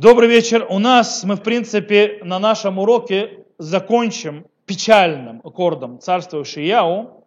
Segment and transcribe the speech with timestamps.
[0.00, 0.64] Добрый вечер.
[0.70, 7.24] У нас мы, в принципе, на нашем уроке закончим печальным аккордом царства Шияу.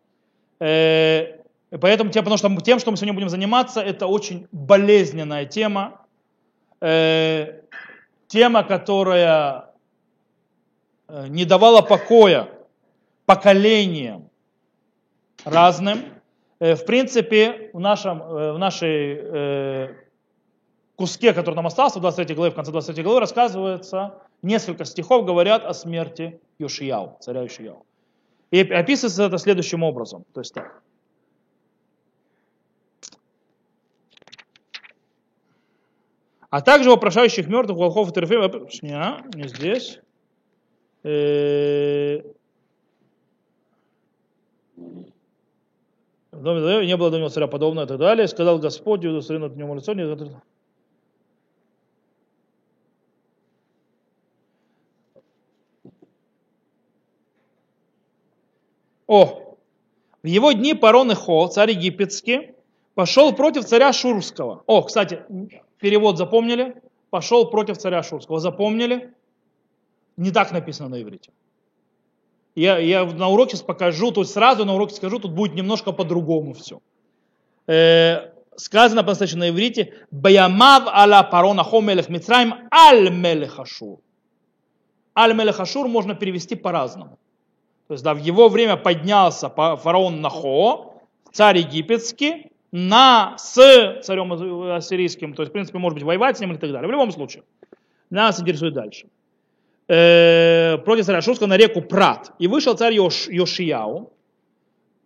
[0.62, 1.40] Э,
[1.70, 6.00] поэтому, потому что тем, что мы сегодня будем заниматься, это очень болезненная тема.
[6.80, 7.60] Э,
[8.28, 9.66] тема, которая
[11.10, 12.48] э, не давала покоя
[13.26, 14.30] поколениям
[15.44, 16.06] разным.
[16.62, 19.98] В принципе, в, нашем, в нашей
[21.02, 24.14] куске, который нам остался, в 23 главе, в конце 23 главы, рассказывается,
[24.44, 27.84] несколько стихов говорят о смерти Йошияу, царя Йошияу.
[28.52, 30.26] И описывается это следующим образом.
[30.34, 30.84] То есть так.
[36.52, 38.42] А также вопрошающих мертвых, волхов и терфим,
[38.84, 40.02] не, не здесь.
[41.04, 42.22] Э,
[46.32, 48.28] в доме не было до него царя подобного и так далее.
[48.28, 49.94] Сказал Господь, удостоверен от него лицо,
[59.12, 59.58] О,
[60.24, 62.54] в его дни Парон Ихо, царь египетский,
[62.96, 64.64] пошел против царя Шурского.
[64.68, 65.26] О, кстати,
[65.82, 66.82] перевод запомнили?
[67.10, 68.40] Пошел против царя Шурского.
[68.40, 69.14] Запомнили?
[70.16, 71.30] Не так написано на иврите.
[72.56, 76.54] Я, я на уроке покажу, то есть сразу на уроке скажу, тут будет немножко по-другому
[76.54, 76.80] все.
[77.68, 84.00] Э, сказано по-настоящему на иврите, «Баямав аля парона хо мелех Мицраим аль мелех Ашур».
[85.14, 87.18] Аль мелех Ашур можно перевести по-разному.
[87.92, 90.94] То есть да, в его время поднялся фараон Нахо,
[91.34, 94.32] царь египетский, на, с царем
[94.72, 96.88] ассирийским, то есть, в принципе, может быть, воевать с ним и так далее.
[96.88, 97.44] В любом случае,
[98.10, 99.08] нас интересует дальше.
[99.90, 102.32] Э, против царя Шурского на реку Прат.
[102.40, 104.14] И вышел царь Йош, Йошияу.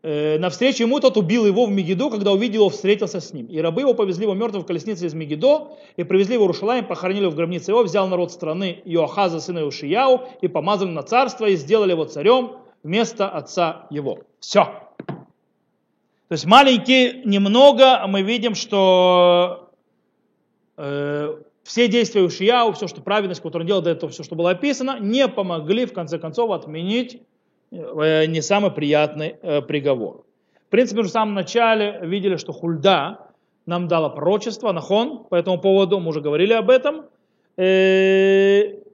[0.03, 3.47] Э, навстречу ему тот убил его в Мегидо, когда увидел его, встретился с ним.
[3.47, 6.85] И рабы его повезли его мертвым в колеснице из Мегидо, и привезли его в Рушалаем,
[6.85, 11.47] похоронили его в гробнице его, взял народ страны Иоахаза, сына Йошияу, и помазали на царство,
[11.47, 14.19] и сделали его царем, вместо отца его.
[14.39, 14.63] Все.
[16.27, 19.71] То есть маленький немного мы видим, что
[20.77, 24.51] э, все действия Ушияу, все, что праведность, которую он делал до этого, все, что было
[24.51, 27.23] описано, не помогли в конце концов отменить
[27.71, 30.23] э, не самый приятный э, приговор.
[30.67, 33.19] В принципе, уже в самом начале видели, что Хульда
[33.65, 37.05] нам дала пророчество, Нахон, по этому поводу, мы уже говорили об этом.
[37.57, 38.84] Э,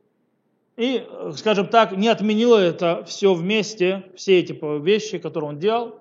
[0.78, 5.96] и, скажем так, не отменило это все вместе, все эти вещи, которые он делал,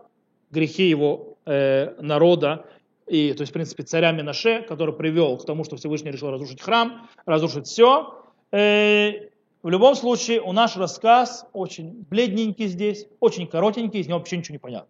[0.50, 2.66] грехи его э, народа,
[3.06, 6.62] и, то есть, в принципе, царя Минаше, который привел к тому, что Всевышний решил разрушить
[6.62, 8.14] храм, разрушить все.
[8.53, 9.30] Э,
[9.62, 14.54] в любом случае, у наш рассказ очень бледненький здесь, очень коротенький, из него вообще ничего
[14.54, 14.88] не понятно.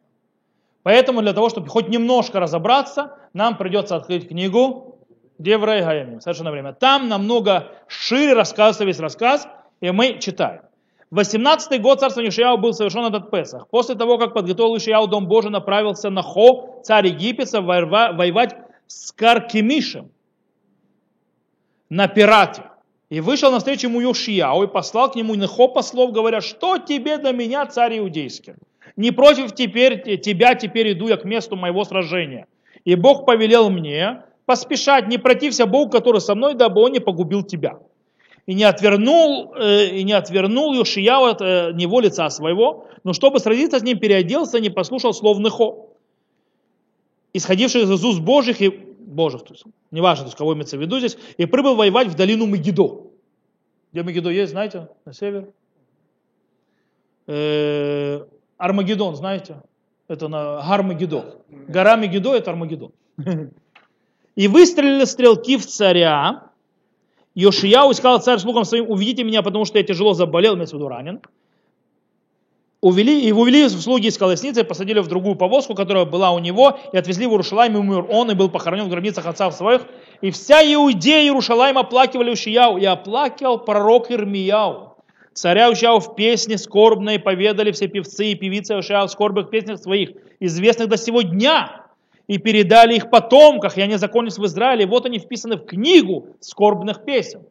[0.83, 4.99] Поэтому для того, чтобы хоть немножко разобраться, нам придется открыть книгу
[5.39, 6.75] Деврей Гаямим, совершенно время.
[6.75, 9.49] Там намного шире рассказывается весь рассказ,
[9.81, 10.63] и мы читаем.
[11.13, 13.67] 18-й год царства Ишияу был совершен этот Песах.
[13.69, 18.55] После того, как подготовил Ишияу Дом Божий, направился на Хо, царь Египетца, воевать
[18.87, 20.11] с Каркемишем
[21.89, 22.63] на пирате.
[23.09, 27.33] И вышел навстречу ему Йошияу и послал к нему Нехо послов, говоря, что тебе до
[27.33, 28.55] меня, царь иудейский?
[28.95, 32.47] Не против теперь, тебя теперь иду я к месту моего сражения.
[32.85, 37.43] И Бог повелел мне поспешать, не протився Богу, который со мной, дабы он не погубил
[37.43, 37.81] тебя
[38.47, 43.39] и не отвернул, э, и не отвернул Йошияу от э, него лица своего, но чтобы
[43.39, 45.89] сразиться с ним, переоделся, не послушал слов Нехо,
[47.33, 50.99] исходивших из уст Божьих и Божьих, то есть, неважно, то есть, кого имеется в виду
[50.99, 53.07] здесь, и прибыл воевать в долину Мегидо.
[53.93, 55.49] Где Мегидо есть, знаете, на север?
[57.27, 58.25] Э,
[58.57, 59.63] Армагеддон, знаете?
[60.09, 61.37] Это на Гармагеддон.
[61.69, 62.93] Гора Мегидо– это Армагеддон.
[64.35, 66.50] И выстрелили стрелки в царя,
[67.35, 70.89] Йошияу искал царь слугам своим, уведите меня, потому что я тяжело заболел, имеется в виду
[70.89, 71.21] ранен.
[72.81, 76.97] Увели, и увели слуги из колесницы, посадили в другую повозку, которая была у него, и
[76.97, 79.83] отвезли в Иерушалайм, и умер он, и был похоронен в гробницах отцов своих.
[80.23, 84.97] И вся Иудея Иерушалайм оплакивали Ушияу, и оплакивал пророк Ирмияу.
[85.35, 90.13] Царя Ушияу в песне скорбной поведали все певцы и певицы Ушияу в скорбных песнях своих,
[90.41, 91.80] известных до сего дня
[92.31, 94.87] и передали их потомках, и они закончились в Израиле.
[94.87, 97.43] Вот они вписаны в книгу скорбных песен.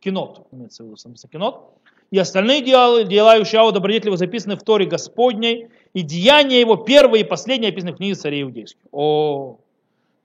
[0.00, 0.96] Кинот, имеется в виду,
[1.30, 1.70] кинот.
[2.10, 7.24] И остальные дела, дела Ишиау добродетелево записаны в Торе Господней, и деяния его первые и
[7.24, 8.80] последние описаны в книге царей иудейских.
[8.90, 9.58] О,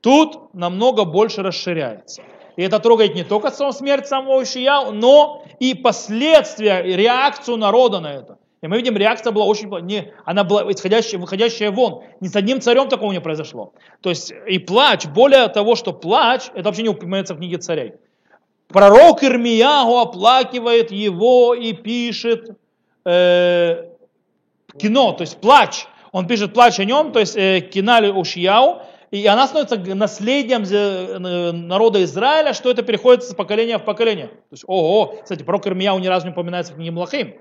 [0.00, 2.22] тут намного больше расширяется.
[2.56, 8.12] И это трогает не только сам смерть самого Ишияу, но и последствия, реакцию народа на
[8.12, 8.39] это.
[8.62, 12.02] И мы видим, реакция была очень, не, она была исходящая, выходящая вон.
[12.20, 13.72] Ни с одним царем такого не произошло.
[14.02, 17.94] То есть и плач, более того, что плач, это вообще не упоминается в книге царей.
[18.68, 22.50] Пророк Ирмиягу оплакивает его и пишет
[23.04, 23.84] э,
[24.78, 25.86] кино, то есть плач.
[26.12, 31.52] Он пишет плач о нем, то есть э, кинали Ушияу, и она становится наследием э,
[31.52, 34.26] народа Израиля, что это переходит с поколения в поколение.
[34.26, 37.34] То есть, ого, кстати, пророк Ирмияу ни разу не упоминается в книге Млахим.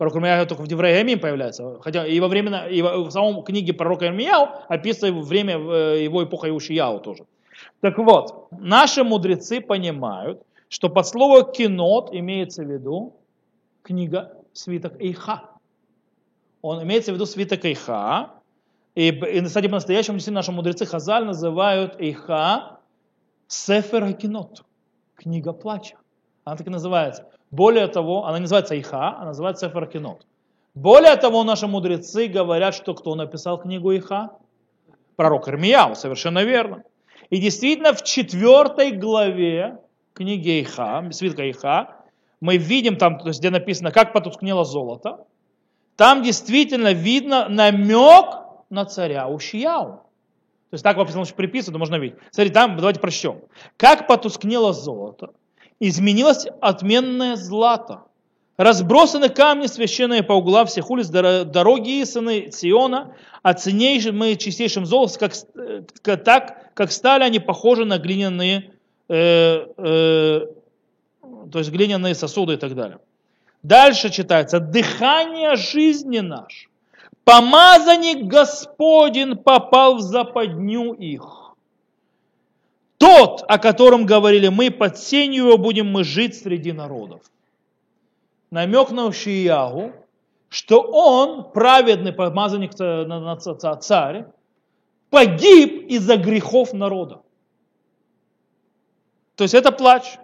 [0.00, 1.78] Пророк Ирмияу только в Деврея Амим появляется.
[1.82, 6.48] Хотя и во время, и в самом книге пророка Ирмияу описывается время э, его эпоха
[6.48, 7.26] Иушияу тоже.
[7.82, 13.14] Так вот, наши мудрецы понимают, что под слово кинот имеется в виду
[13.82, 15.50] книга свиток Эйха.
[16.62, 18.30] Он имеется в виду свиток Эйха.
[18.94, 22.78] И, и кстати, по-настоящему действительно наши мудрецы Хазаль называют Эйха
[23.48, 24.64] Сефер Кинот.
[25.16, 25.96] Книга плача.
[26.44, 27.26] Она так и называется.
[27.50, 30.26] Более того, она не называется Иха, она называется Сефер Кинот.
[30.74, 34.30] Более того, наши мудрецы говорят, что кто написал книгу Иха?
[35.16, 36.84] Пророк Ирмияу, совершенно верно.
[37.28, 39.78] И действительно, в четвертой главе
[40.12, 41.96] книги Иха, свитка Иха,
[42.40, 45.26] мы видим там, то есть, где написано, как потускнело золото,
[45.96, 48.36] там действительно видно намек
[48.70, 50.02] на царя Ушияу.
[50.70, 52.18] То есть так что приписано, можно видеть.
[52.30, 53.42] Смотрите, там, давайте прочтем.
[53.76, 55.32] Как потускнело золото,
[55.80, 58.04] изменилось отменное злато,
[58.56, 65.16] разбросаны камни священные по углам всех улиц, дороги сыны Сиона, а ценнейшим и чистейшим золотом,
[65.18, 68.72] как, э, так, как стали они похожи на глиняные,
[69.08, 70.46] э, э,
[71.50, 72.98] то есть глиняные сосуды и так далее.
[73.62, 76.68] Дальше читается, дыхание жизни наш,
[77.24, 81.39] помазанник Господень попал в западню их.
[83.00, 87.22] Тот, о котором говорили мы, под сенью его будем мы жить среди народов
[88.50, 89.92] намек на Ушиягу,
[90.48, 94.24] что он, праведный помазанник царь,
[95.08, 97.22] погиб из-за грехов народа.
[99.36, 100.18] То есть это плач.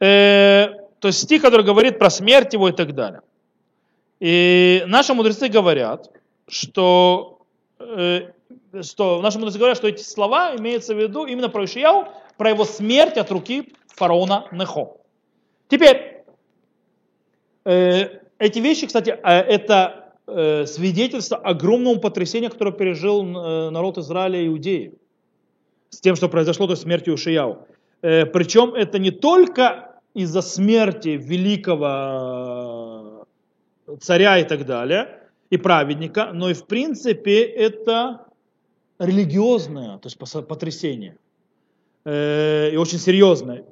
[0.00, 0.68] Э,
[1.00, 3.22] то есть стих, который говорит про смерть его и так далее.
[4.20, 6.10] И наши мудрецы говорят,
[6.46, 7.40] что,
[7.78, 8.32] э,
[8.82, 12.64] что наши мудрецы говорят, что эти слова имеются в виду именно про Ишияу, про его
[12.64, 14.96] смерть от руки фараона Нехо.
[15.68, 16.18] Теперь,
[17.68, 24.46] Э, эти вещи, кстати, э, это э, свидетельство огромного потрясения, которое пережил народ Израиля и
[24.46, 24.94] Иудеи
[25.90, 27.66] с тем, что произошло до смерти Ушияу.
[28.00, 33.26] Причем это не только из-за смерти великого
[34.00, 35.18] царя и так далее,
[35.50, 38.27] и праведника, но и в принципе это
[38.98, 41.16] религиозное, то есть потрясение,
[42.04, 43.64] и очень серьезное.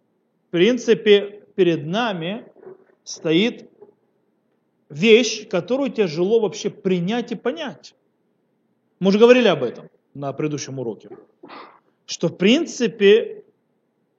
[0.48, 2.46] В принципе, перед нами
[3.04, 3.70] стоит
[4.88, 7.94] вещь, которую тяжело вообще принять и понять.
[9.00, 11.10] Мы уже говорили об этом на предыдущем уроке.
[12.06, 13.44] Что в принципе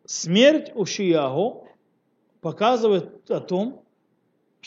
[0.06, 1.68] смерть у Шиягу
[2.42, 3.84] показывает о том,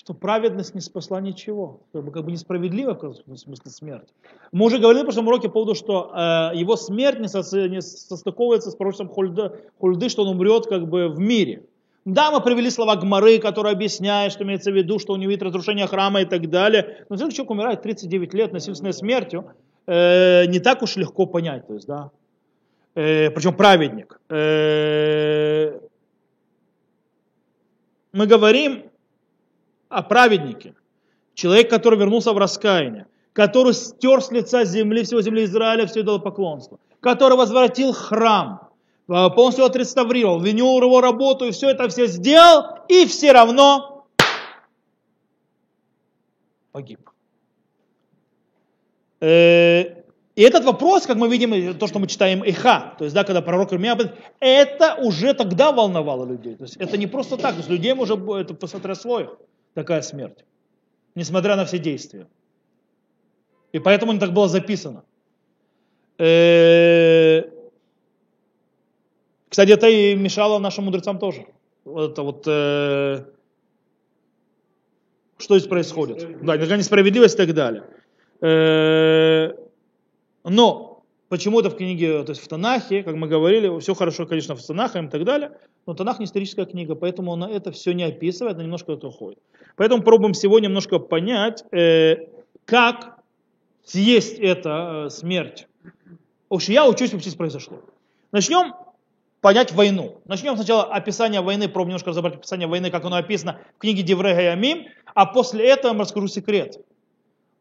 [0.01, 1.81] что праведность не спасла ничего.
[1.93, 2.95] Как бы, как бы несправедливо
[3.27, 4.09] в смысле смерть.
[4.51, 7.83] Мы уже говорили в прошлом уроке по поводу, что э, его смерть не, со, не
[7.83, 11.65] состыковывается с пророчеством Хульды, Хульды, что он умрет как бы в мире.
[12.07, 15.43] Да, мы привели слова Гмары, которые объясняют, что имеется в виду, что у него видит
[15.43, 17.05] разрушение храма и так далее.
[17.11, 19.53] Но если человек умирает 39 лет насильственной смертью,
[19.87, 21.67] э, не так уж легко понять.
[21.67, 22.11] То есть, да,
[22.95, 24.19] э, причем праведник.
[24.31, 25.79] Э,
[28.15, 28.90] мы говорим
[29.91, 30.75] о праведнике.
[31.35, 36.79] Человек, который вернулся в раскаяние, который стер с лица земли, всего земли Израиля, все поклонство,
[37.01, 38.71] который возвратил храм,
[39.07, 44.07] полностью отреставрировал, винил его работу и все это все сделал, и все равно
[46.73, 47.01] погиб.
[49.21, 50.01] Э,
[50.37, 53.43] и этот вопрос, как мы видим, то, что мы читаем Иха, то есть, да, когда
[53.43, 53.99] пророк Ирмия,
[54.39, 56.55] это уже тогда волновало людей.
[56.55, 59.37] То есть, это не просто так, то есть, людей уже это потрясло их,
[59.75, 60.45] такая смерть,
[61.15, 62.27] несмотря на все действия.
[63.73, 65.05] И поэтому не так было записано.
[66.19, 67.43] Э,
[69.49, 71.47] кстати, это и мешало нашим мудрецам тоже.
[71.85, 73.25] Это вот э,
[75.39, 76.45] что здесь происходит?
[76.45, 77.85] Да, какая несправедливость и так далее.
[78.43, 79.55] Э,
[80.45, 80.90] но
[81.31, 84.63] почему это в книге, то есть в Танахе, как мы говорили, все хорошо, конечно, в
[84.63, 85.53] Танахе и так далее,
[85.87, 89.39] но Танах не историческая книга, поэтому она это все не описывает, но немножко это уходит.
[89.77, 92.17] Поэтому пробуем сегодня немножко понять, э,
[92.67, 93.21] как
[93.85, 95.69] съесть это э, смерть.
[96.49, 97.79] Уж я учусь, здесь произошло.
[98.33, 98.75] Начнем
[99.41, 100.21] понять войну.
[100.27, 104.43] Начнем сначала описание войны, пробуем немножко разобрать описание войны, как оно описано в книге Деврега
[104.43, 106.85] и Амим, а после этого я расскажу секрет.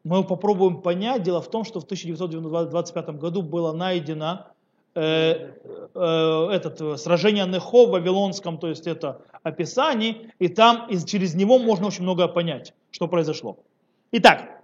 [0.04, 1.24] Мы попробуем понять.
[1.24, 4.48] Дело в том, что в 1925 году было найдено
[4.96, 5.52] э,
[5.94, 11.36] э, этот, э, сражение Нехо в Вавилонском, то есть это описание, и там из, через
[11.36, 13.58] него можно очень много понять, что произошло.
[14.12, 14.64] Итак,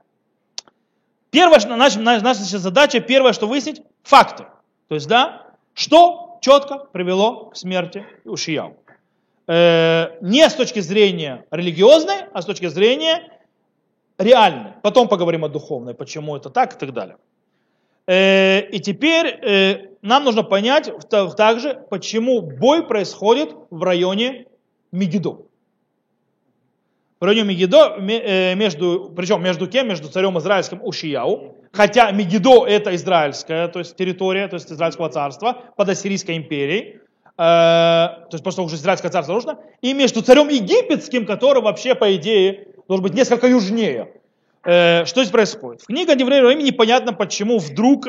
[1.32, 4.46] первая наша, наша задача, первое, что выяснить, факты.
[4.88, 8.78] То есть, да, что четко привело к смерти Ушияу.
[9.48, 13.32] Э, не с точки зрения религиозной, а с точки зрения
[14.18, 14.74] реальной.
[14.82, 17.18] Потом поговорим о духовной, почему это так и так далее.
[18.08, 24.46] Э, и теперь э, нам нужно понять также, почему бой происходит в районе
[24.92, 25.40] Мегидо.
[27.20, 29.88] В районе Мегидо, э, между, причем между кем?
[29.88, 31.56] Между царем израильским Ушияу.
[31.72, 37.00] Хотя Мегидо это израильская то есть территория, то есть израильского царства под Ассирийской империей.
[37.38, 39.60] То есть просто уже израильское царство нужно.
[39.82, 44.12] И между царем египетским, который вообще, по идее, должен быть несколько южнее.
[44.64, 45.82] Что здесь происходит?
[45.82, 48.08] В книге Деврея имени непонятно, почему вдруг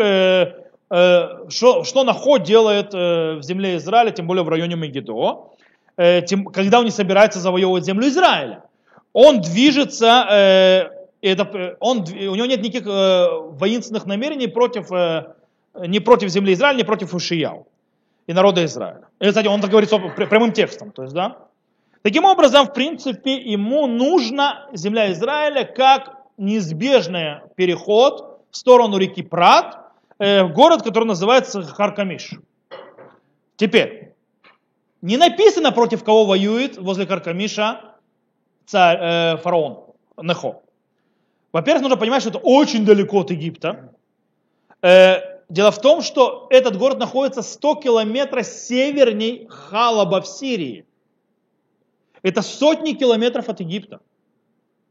[0.89, 5.49] Э, что, что Нахо делает э, в земле Израиля, тем более в районе Мегидо,
[5.97, 8.63] э, когда он не собирается завоевывать землю Израиля.
[9.13, 10.91] Он движется,
[11.23, 14.91] это, он, у него нет никаких воинственных намерений против,
[15.75, 17.67] не против земли Израиля, не против Ушияу
[18.27, 19.09] и народа Израиля.
[19.19, 20.91] И, кстати, он так говорит прямым текстом.
[20.91, 21.46] То есть, да?
[22.03, 29.93] Таким образом, в принципе, ему нужна земля Израиля как неизбежный переход в сторону реки Прат,
[30.19, 32.33] э, город, который называется Харкамиш.
[33.57, 34.15] Теперь,
[35.03, 37.97] не написано, против кого воюет возле Харкамиша
[38.67, 39.85] царь, э, фараон
[40.21, 40.63] Нехо.
[41.53, 43.93] Во-первых, нужно понимать, что это очень далеко от Египта.
[44.83, 50.85] Э, дело в том, что этот город находится 100 километров северней Халаба в Сирии.
[52.27, 54.01] Это сотни километров от Египта.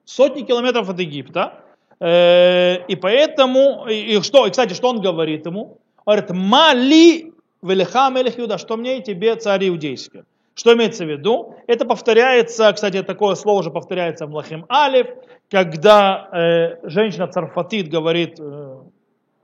[0.05, 1.65] Сотни километров от Египта.
[1.99, 5.77] Э, и поэтому, и что, и, кстати, что он говорит ему?
[6.05, 10.23] Он говорит, мали велиха мелех Юда, что мне и тебе, царь иудейский.
[10.53, 11.55] Что имеется в виду?
[11.67, 15.07] Это повторяется, кстати, такое слово же повторяется в Млахим Алиф,
[15.49, 18.77] когда э, женщина царфатит говорит э,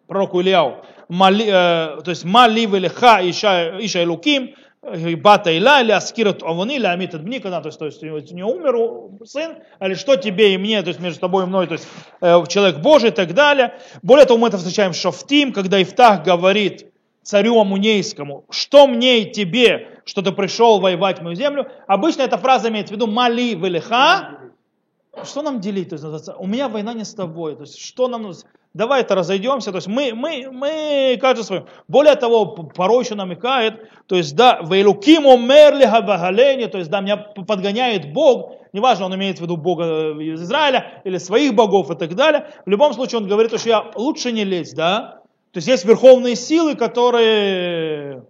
[0.08, 6.42] пророку Ильяу, мали, э, то есть мали велиха иша, иша илуким, Бата Иля или Аскират
[6.42, 10.16] Авуни или Амит Дни, когда то есть, то есть у него умер сын, или что
[10.16, 11.88] тебе и мне, то есть между тобой и мной, то есть
[12.20, 13.80] э, человек Божий и так далее.
[14.02, 19.32] Более того, мы это встречаем в Шофтим, когда Ифтах говорит царю Амунейскому, что мне и
[19.32, 21.68] тебе, что ты пришел воевать мою землю.
[21.86, 24.40] Обычно эта фраза имеет в виду мали велиха,
[25.24, 25.90] что нам делить?
[25.90, 27.56] То есть, у меня война не с тобой.
[27.56, 28.34] То есть, что нам
[28.74, 29.72] давай это разойдемся.
[29.72, 31.66] То есть мы, мы, мы каждый своим.
[31.88, 37.18] Более того, порой еще намекает, то есть да, вейлуким умерли хабагалени, то есть да, меня
[37.18, 42.16] подгоняет Бог, неважно, он имеет в виду Бога из Израиля или своих богов и так
[42.16, 42.48] далее.
[42.66, 45.22] В любом случае он говорит, что я лучше не лезть, да.
[45.52, 48.24] То есть есть верховные силы, которые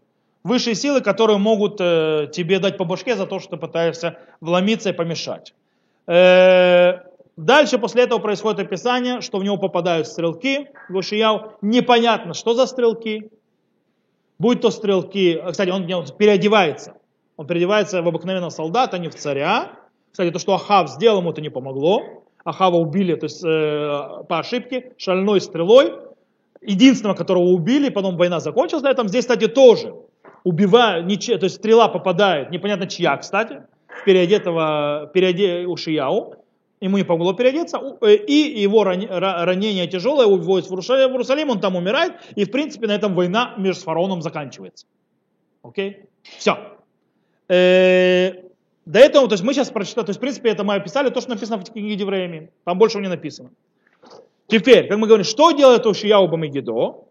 [0.43, 4.89] высшие силы, которые могут э, тебе дать по башке за то, что ты пытаешься вломиться
[4.89, 5.53] и помешать.
[7.37, 11.53] Э, Дальше после этого происходит описание, что в него попадают стрелки, Гошияу.
[11.61, 13.31] Непонятно, что за стрелки.
[14.39, 15.85] Будь то стрелки, кстати, он,
[16.17, 16.95] переодевается.
[17.37, 19.73] Он переодевается в обыкновенного солдата, а не в царя.
[20.11, 22.01] Кстати, то, что Ахав сделал, ему это не помогло.
[22.43, 25.93] Ахава убили то есть, э, по ошибке, шальной стрелой.
[26.63, 29.07] Единственного, которого убили, потом война закончилась на этом.
[29.07, 29.95] Здесь, кстати, тоже
[30.43, 36.40] убивая, ничья, то есть стрела попадает, непонятно чья, кстати, в переодетого, переоде, Ушияу
[36.81, 42.13] ему не помогло переодеться, э, и его ранение тяжелое уводит в Иерусалим, он там умирает,
[42.35, 44.87] и в принципе на этом война между фараоном заканчивается.
[45.61, 46.05] Окей?
[46.23, 46.57] Все.
[47.47, 48.33] Э,
[48.85, 51.21] до этого, то есть мы сейчас прочитали, то есть в принципе это мы описали то,
[51.21, 53.51] что написано в книге Девреями, там больше не написано.
[54.47, 57.05] Теперь, как мы говорим, что делает Ушияу Мегидо?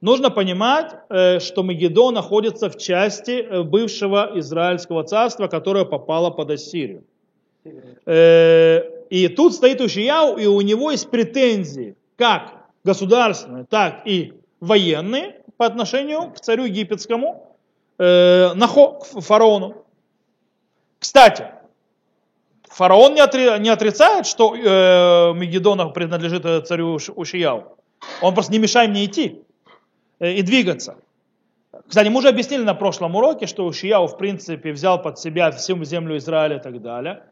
[0.00, 7.04] Нужно понимать, э, что Мегидо находится в части бывшего Израильского царства, которое попало под Ассирию.
[8.06, 12.54] Э, и тут стоит Ушияу, и у него есть претензии, как
[12.84, 17.56] государственные, так и военные по отношению к царю египетскому,
[17.98, 19.84] э, Нахо, к фараону.
[20.98, 21.46] Кстати,
[22.68, 27.76] фараон не, отри, не отрицает, что э, Мегедон принадлежит царю Ушияу.
[28.20, 29.42] Он просто не мешает мне идти
[30.18, 30.96] э, и двигаться.
[31.88, 35.82] Кстати, мы уже объяснили на прошлом уроке, что Ушияу в принципе взял под себя всю
[35.84, 37.24] землю Израиля и так далее.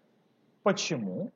[0.62, 1.30] Почему?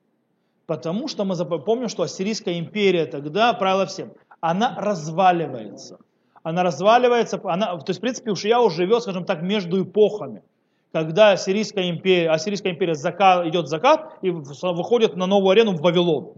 [0.65, 4.13] Потому что мы помним, что Ассирийская империя тогда правила всем.
[4.39, 5.99] Она разваливается.
[6.43, 10.43] Она разваливается, она, то есть, в принципе, Ушияу живет, скажем так, между эпохами.
[10.91, 16.33] Когда Ассирийская империя, Ассирийская империя закат, идет закат и выходит на новую арену в Вавилон.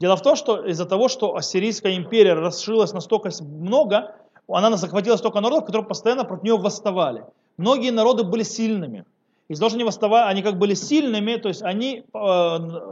[0.00, 4.16] Дело в том, что из-за того, что Ассирийская империя расширилась настолько много,
[4.48, 7.24] она захватила столько народов, которые постоянно против нее восставали.
[7.56, 9.04] Многие народы были сильными.
[9.48, 12.18] Из-за того, что они восставали, они как были сильными, то есть они э,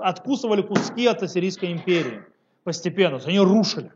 [0.02, 2.22] откусывали куски от Ассирийской империи
[2.64, 3.90] постепенно, то есть они рушили.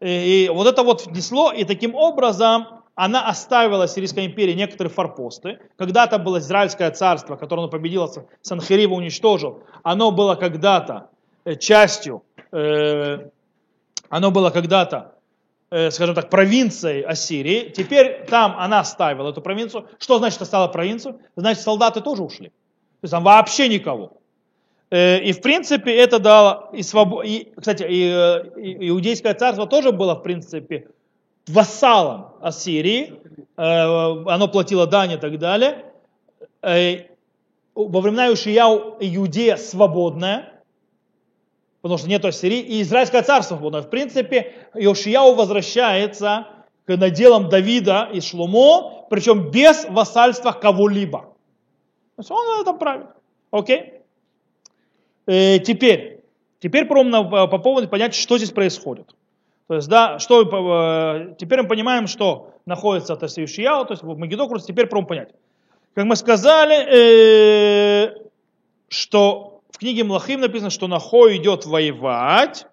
[0.00, 5.60] И, и вот это вот внесло, и таким образом она оставила Сирийской империи некоторые форпосты.
[5.76, 8.10] Когда-то было Израильское царство, которое он победил,
[8.42, 9.62] Санхериба уничтожил.
[9.84, 11.08] Оно было когда-то
[11.44, 13.28] э, частью, э,
[14.08, 15.14] оно было когда-то,
[15.70, 17.72] скажем так, провинцией Ассирии.
[17.76, 19.86] Теперь там она оставила эту провинцию.
[19.98, 21.20] Что значит оставила провинцию?
[21.36, 22.48] Значит, солдаты тоже ушли.
[22.48, 24.18] То есть там вообще никого.
[24.90, 27.22] Э, и в принципе это дало и свободу.
[27.22, 30.88] И, кстати, э, и, иудейское царство тоже было в принципе
[31.46, 33.14] вассалом Ассирии,
[33.56, 35.84] э, оно платило дань и так далее.
[36.62, 37.04] Э,
[37.74, 40.57] во времена Ишияу Иудея свободная,
[41.88, 43.80] потому что нет Ассирии, и Израильское царство свободное.
[43.80, 46.46] В принципе, Иошияу возвращается
[46.84, 51.20] к наделам Давида и Шлумо, причем без вассальства кого-либо.
[52.16, 53.06] То есть он это правит.
[53.50, 53.94] Окей?
[55.26, 56.20] Э, теперь,
[56.60, 59.14] теперь пробуем по поводу понять, что здесь происходит.
[59.66, 64.02] То есть, да, что, э, теперь мы понимаем, что находится то есть, Ишияу, то есть
[64.02, 65.30] в Магидокрус, теперь пробуем понять.
[65.94, 68.14] Как мы сказали, э,
[68.90, 72.66] что в книге Млахим написано, что Нахо идет воевать,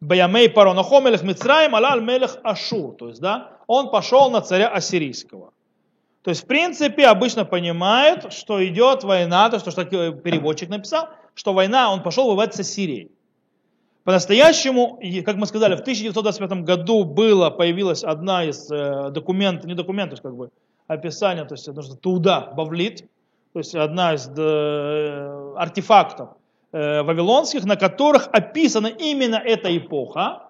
[0.00, 4.68] Баямей паро, Нахо мелех Мицраим, алал мелех Ашур, то есть, да, он пошел на царя
[4.68, 5.52] ассирийского.
[6.22, 11.08] То есть, в принципе, обычно понимают, что идет война, то есть, то, что переводчик написал,
[11.34, 13.10] что война, он пошел воевать с Ассирией.
[14.04, 20.22] По-настоящему, как мы сказали, в 1925 году было, появилась одна из э, документов, не документов,
[20.22, 20.50] как бы
[20.86, 23.08] описания, то есть нужно туда, бавлит,
[23.52, 26.30] то есть одна из э, артефактов
[26.72, 30.44] э, вавилонских, на которых описана именно эта эпоха,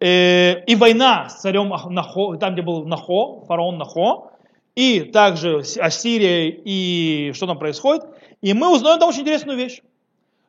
[0.00, 4.32] и война с царем Нахо, там, где был Нахо, фараон Нахо,
[4.74, 8.04] и также Ассирия, и что там происходит.
[8.42, 9.80] И мы узнаем там очень интересную вещь.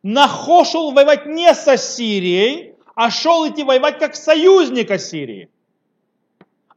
[0.03, 5.49] Нахо шел воевать не с Ассирией, а шел идти воевать как союзник Ассирии.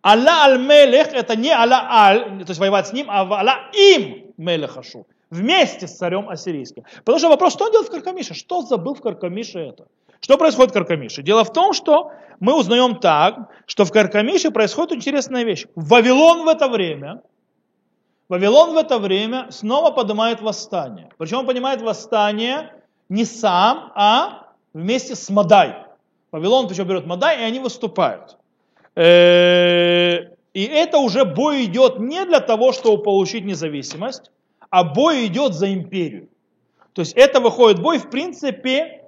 [0.05, 5.07] Алла аль-Мелех, это не Алла аль, то есть воевать с ним, а Алла им Мелехашу.
[5.31, 6.85] Вместе с царем ассирийским.
[7.05, 8.35] Потому что вопрос, что он делает в Каркамише?
[8.35, 9.87] Что забыл в Каркамише это?
[10.21, 11.23] Что происходит в Каркамише?
[11.23, 15.67] Дело в том, что мы узнаем так, что в Каркамише происходит интересная вещь.
[15.75, 17.23] Вавилон в это время,
[18.29, 21.09] Вавилон в это время снова поднимает восстание.
[21.19, 22.73] Причем он поднимает восстание
[23.09, 25.87] не сам, а вместе с Мадай.
[26.33, 28.37] Вавилон причем берет Мадай, и они выступают.
[28.95, 34.31] Э, и это уже бой идет не для того, чтобы получить независимость,
[34.71, 36.29] а бой идет за империю.
[36.93, 39.03] То есть это выходит бой, в принципе,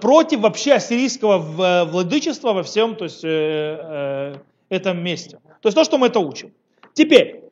[0.00, 4.34] против вообще ассирийского владычества во всем то есть, э, э,
[4.68, 5.38] этом месте.
[5.60, 6.52] То есть то, что мы это учим.
[6.94, 7.44] Теперь,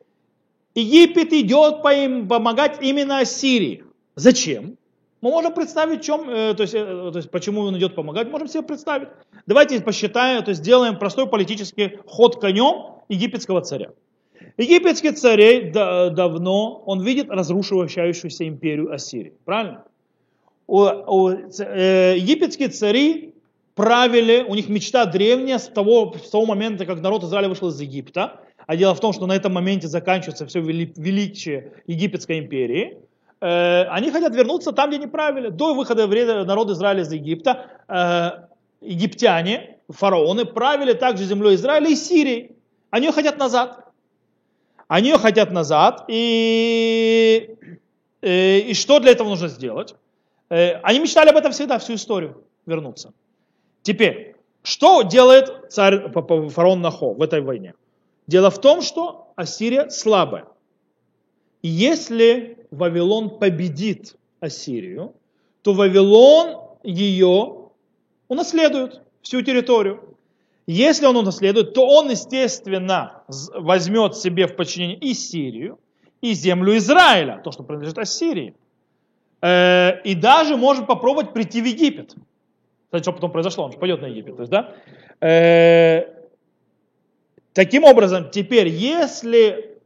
[0.75, 3.85] Египет идет помогать именно Ассирии.
[4.15, 4.77] Зачем?
[5.21, 8.47] Мы можем представить, чем, э, то, есть, э, то есть, почему он идет помогать, можем
[8.47, 9.09] себе представить.
[9.47, 13.91] Давайте посчитаем, то есть сделаем простой политический ход конем египетского царя.
[14.57, 19.33] Египетский царь давно, он видит разрушивающуюся империю Ассирии.
[19.45, 19.85] Правильно?
[20.69, 23.35] Э, египетские цари
[23.75, 27.81] правили, у них мечта древняя с того, с того момента, как народ Израиля вышел из
[27.81, 28.41] Египта.
[28.67, 32.99] А дело в том, что на этом моменте заканчивается все величие Египетской империи.
[33.41, 35.49] Э, они хотят вернуться там, где они правили.
[35.49, 36.07] До выхода
[36.45, 38.31] народа Израиля из Египта э,
[38.83, 42.53] египтяне, фараоны, правили также землей Израиля и Сирией.
[42.91, 43.88] Они хотят назад.
[44.89, 46.05] Они хотят назад.
[46.09, 47.57] И,
[48.21, 49.95] и, э, и что для этого нужно сделать?
[50.49, 53.13] Они мечтали об этом всегда, всю историю вернуться.
[53.83, 57.75] Теперь, что делает царь фараон Нахо в этой войне?
[58.27, 60.47] Дело в том, что Ассирия слабая.
[61.63, 65.15] И если Вавилон победит Ассирию,
[65.63, 67.71] то Вавилон ее
[68.29, 70.17] унаследует, всю территорию.
[70.71, 73.23] Если он унаследует, то он, естественно,
[73.55, 75.79] возьмет себе в подчинение и Сирию,
[76.21, 78.55] и землю Израиля, то, что принадлежит Ассирии.
[79.41, 82.15] Э, и даже может попробовать прийти в Египет.
[82.85, 84.37] Кстати, что потом произошло, он же пойдет на Египет.
[84.37, 84.75] То есть, да?
[85.27, 86.05] Э,
[87.55, 89.79] таким образом, теперь, если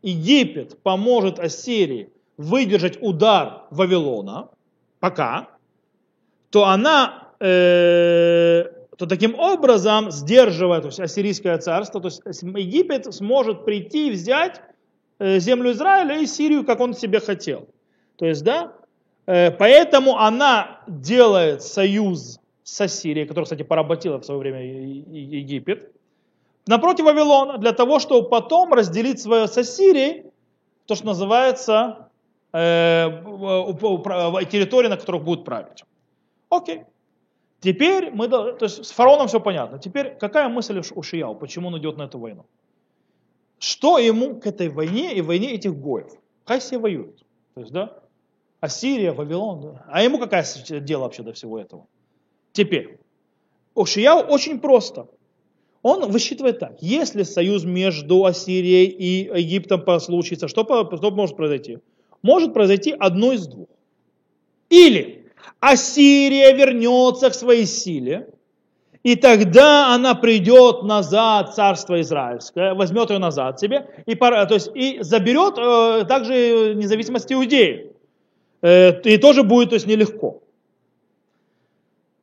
[0.00, 4.48] Египет поможет Ассирии выдержать удар Вавилона,
[5.00, 5.48] пока,
[6.48, 13.64] то она, э, то таким образом, сдерживая то есть, Ассирийское царство, то есть Египет сможет
[13.64, 14.60] прийти и взять
[15.20, 17.68] э, землю Израиля и Сирию, как он себе хотел.
[18.16, 18.72] То есть, да,
[19.26, 25.92] э, поэтому она делает союз с Ассирией, которая, кстати, поработила в свое время Египет,
[26.66, 30.24] напротив Вавилона, для того, чтобы потом разделить свое с Ассирией,
[30.86, 32.08] то, что называется
[32.52, 33.06] э,
[34.50, 35.84] территория, на которых будут править.
[36.50, 36.82] Окей.
[37.60, 39.78] Теперь мы, то есть с фараоном все понятно.
[39.78, 42.46] Теперь какая мысль у Шияу, почему он идет на эту войну?
[43.58, 46.12] Что ему к этой войне и войне этих гоев?
[46.44, 47.24] Хай все воюют.
[47.54, 47.98] То есть, да,
[48.60, 49.60] Ассирия, Вавилон.
[49.60, 49.84] Да?
[49.88, 50.44] А ему какое
[50.80, 51.86] дело вообще до всего этого?
[52.52, 52.98] Теперь,
[53.74, 55.08] у Шияу очень просто.
[55.82, 61.78] Он высчитывает так, если союз между Ассирией и Египтом случится, что, что может произойти?
[62.22, 63.68] Может произойти одно из двух.
[64.70, 65.17] Или
[65.60, 68.28] Ассирия вернется к своей силе,
[69.02, 74.98] и тогда она придет назад, царство израильское, возьмет ее назад себе, и, то есть, и
[75.00, 77.92] заберет э, также независимость Иудеи.
[78.60, 80.42] Э, и тоже будет то есть, нелегко.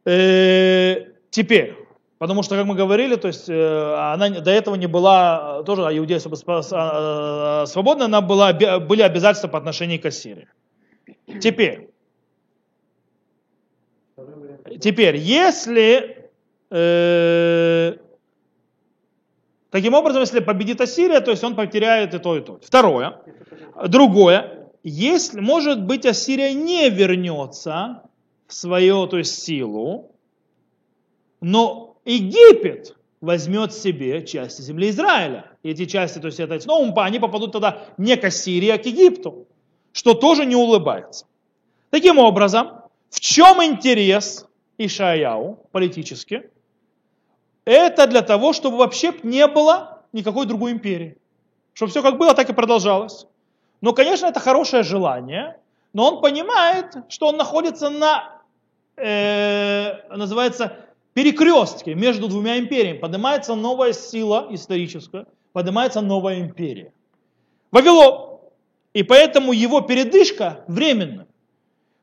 [0.05, 1.75] Э, теперь,
[2.19, 6.19] потому что, как мы говорили, то есть, э, она до этого не была, тоже Иудея
[6.19, 10.47] э, свободна, она была, были обязательства по отношению к Ассирии.
[11.41, 11.89] Теперь,
[14.79, 16.29] теперь, если
[16.69, 17.97] э,
[19.69, 22.59] таким образом, если победит Ассирия, то есть он потеряет и то, и то.
[22.63, 23.21] Второе,
[23.87, 28.03] другое, если, может быть, Ассирия не вернется
[28.47, 30.11] в свою, то есть силу,
[31.41, 35.51] но Египет возьмет себе части земли Израиля.
[35.63, 38.85] И эти части, то есть это, ну, они попадут тогда не к Ассирии, а к
[38.85, 39.47] Египту,
[39.91, 41.25] что тоже не улыбается.
[41.89, 44.45] Таким образом, в чем интерес
[44.77, 46.49] Ишаяу политически?
[47.65, 51.17] Это для того, чтобы вообще не было никакой другой империи.
[51.73, 53.27] Чтобы все как было, так и продолжалось.
[53.81, 55.57] Но, конечно, это хорошее желание,
[55.93, 58.41] но он понимает, что он находится на,
[58.97, 60.77] э, называется,
[61.13, 62.97] перекрестке между двумя империями.
[62.97, 66.93] Поднимается новая сила историческая, поднимается новая империя.
[67.71, 68.39] Вавилон.
[68.93, 71.27] И поэтому его передышка временная.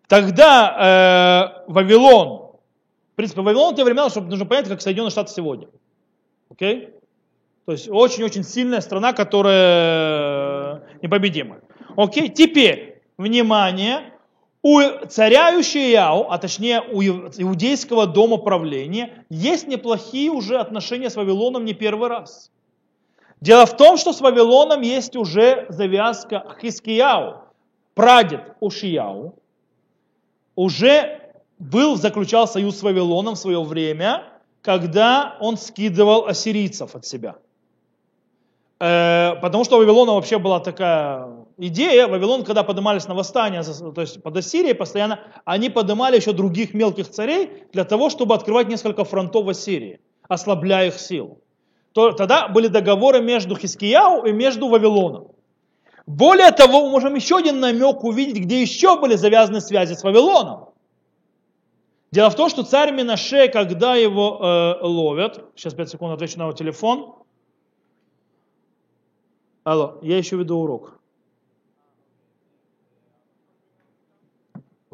[0.09, 2.41] Тогда э, Вавилон,
[3.12, 5.68] в принципе, Вавилон те времена, чтобы нужно понять, как Соединенные Штаты сегодня.
[6.51, 6.90] Окей?
[7.66, 11.61] То есть очень-очень сильная страна, которая непобедима.
[11.96, 14.12] Окей, теперь, внимание,
[14.62, 21.64] у царя Ушияу, а точнее у иудейского дома правления, есть неплохие уже отношения с Вавилоном
[21.64, 22.51] не первый раз.
[23.40, 27.42] Дело в том, что с Вавилоном есть уже завязка Хискияу,
[27.94, 29.35] прадед Ушияу,
[30.55, 31.22] уже
[31.62, 34.25] был, заключал союз с Вавилоном в свое время,
[34.62, 37.37] когда он скидывал ассирийцев от себя.
[38.81, 44.01] Э, потому что у Вавилона вообще была такая идея, Вавилон, когда поднимались на восстание, то
[44.01, 49.05] есть под Ассирией постоянно, они поднимали еще других мелких царей для того, чтобы открывать несколько
[49.05, 51.38] фронтов в Ассирии, ослабляя их силу.
[51.92, 55.29] То, тогда были договоры между Хискияу и между Вавилоном.
[56.07, 60.72] Более того, мы можем еще один намек увидеть, где еще были завязаны связи с Вавилоном.
[62.12, 66.42] Дело в том, что царь Минаше, когда его э, ловят, сейчас 5 секунд отвечу на
[66.42, 67.16] его телефон.
[69.64, 71.01] Алло, я еще веду урок.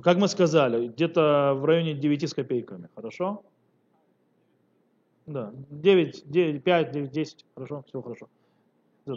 [0.01, 3.43] Как мы сказали, где-то в районе 9 с копейками, хорошо?
[5.27, 8.29] Да, 9, 9 5, 9, 10, хорошо, все хорошо.
[9.07, 9.17] До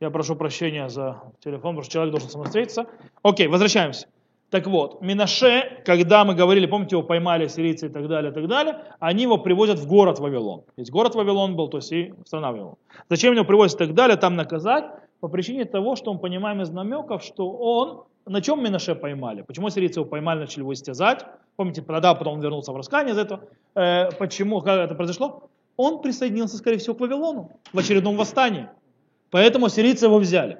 [0.00, 2.88] я прошу прощения за телефон, потому что человек должен самостоятельно.
[3.22, 4.08] Окей, возвращаемся.
[4.56, 8.48] Так вот, Минаше, когда мы говорили, помните, его поймали сирийцы и так далее, и так
[8.48, 10.62] далее, они его привозят в город Вавилон.
[10.78, 12.76] Ведь город Вавилон был, то есть и страна Вавилон.
[13.10, 14.86] Зачем его привозят и так далее, там наказать?
[15.20, 19.42] По причине того, что мы понимаем из намеков, что он, на чем Минаше поймали?
[19.42, 21.26] Почему сирийцы его поймали, начали его истязать?
[21.56, 23.42] Помните, продал, потом он вернулся в раскаяние из этого.
[23.74, 25.50] Э, почему, как это произошло?
[25.76, 28.70] Он присоединился, скорее всего, к Вавилону в очередном восстании.
[29.30, 30.56] Поэтому сирийцы его взяли.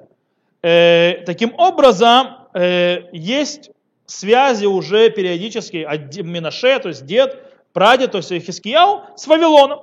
[0.61, 3.71] Э, таким образом, э, есть
[4.07, 7.43] связи уже периодически от Минаше, то есть дед,
[7.73, 9.81] прадед, то есть Хискияу, с Вавилоном.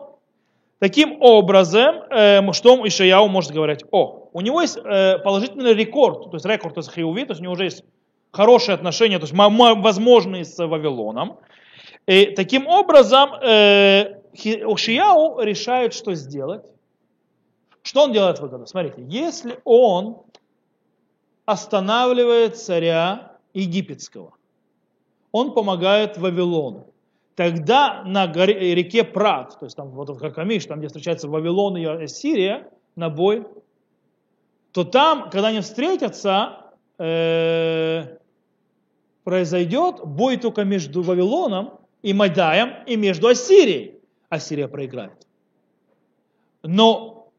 [0.81, 3.85] Таким образом, э, что Ишаяу может говорить?
[3.91, 7.45] О, у него есть э, положительный рекорд, то есть рекорд из Хиуви, то есть у
[7.45, 7.85] него уже есть
[8.33, 11.39] хорошие отношения, то есть возможные с Вавилоном.
[12.07, 14.21] И таким образом, э,
[14.67, 16.67] Ушияу решает, что сделать.
[17.83, 18.67] Что он делает выгоду?
[18.67, 20.23] Смотрите, если он
[21.45, 24.35] останавливает царя египетского,
[25.33, 26.87] он помогает Вавилону.
[27.35, 31.77] Тогда на горе, реке Прат, то есть там вот как Камиш, там где встречаются Вавилон
[31.77, 33.45] и Сирия, на бой,
[34.73, 38.19] то там, когда они встретятся, э,
[39.25, 44.01] произойдет бой только между Вавилоном и Мадаем и между Ассирией.
[44.29, 45.27] Ассирия проиграет.
[46.63, 47.33] Но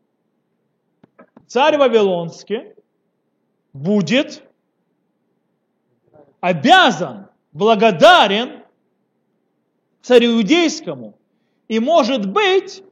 [1.48, 2.74] царь Вавилонский
[3.74, 4.44] будет
[6.46, 8.64] обязан, благодарен
[10.04, 11.18] царю иудейскому.
[11.68, 12.84] И может быть,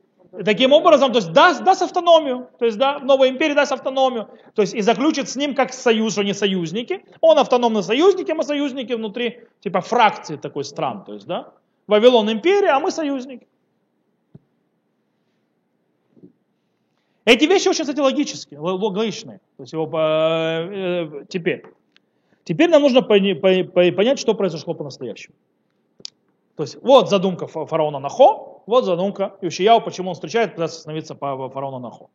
[0.43, 4.63] таким образом, то есть даст, даст автономию, то есть да, новой империи даст автономию, то
[4.63, 7.05] есть и заключит с ним как союз, что они союзники.
[7.21, 11.53] Он автономный союзник, а мы союзники внутри, типа фракции такой стран, то есть да.
[11.85, 13.45] Вавилон империя, а мы союзники.
[17.25, 19.41] Эти вещи очень, кстати, логические, логичные.
[19.57, 21.63] То есть его, э, э, теперь.
[22.43, 25.35] Теперь нам нужно понять, что произошло по-настоящему.
[26.55, 31.49] То есть вот задумка фараона Нахо, вот задумка Ишияу, почему он встречает, пытается остановиться по
[31.49, 32.09] фараону Нахо.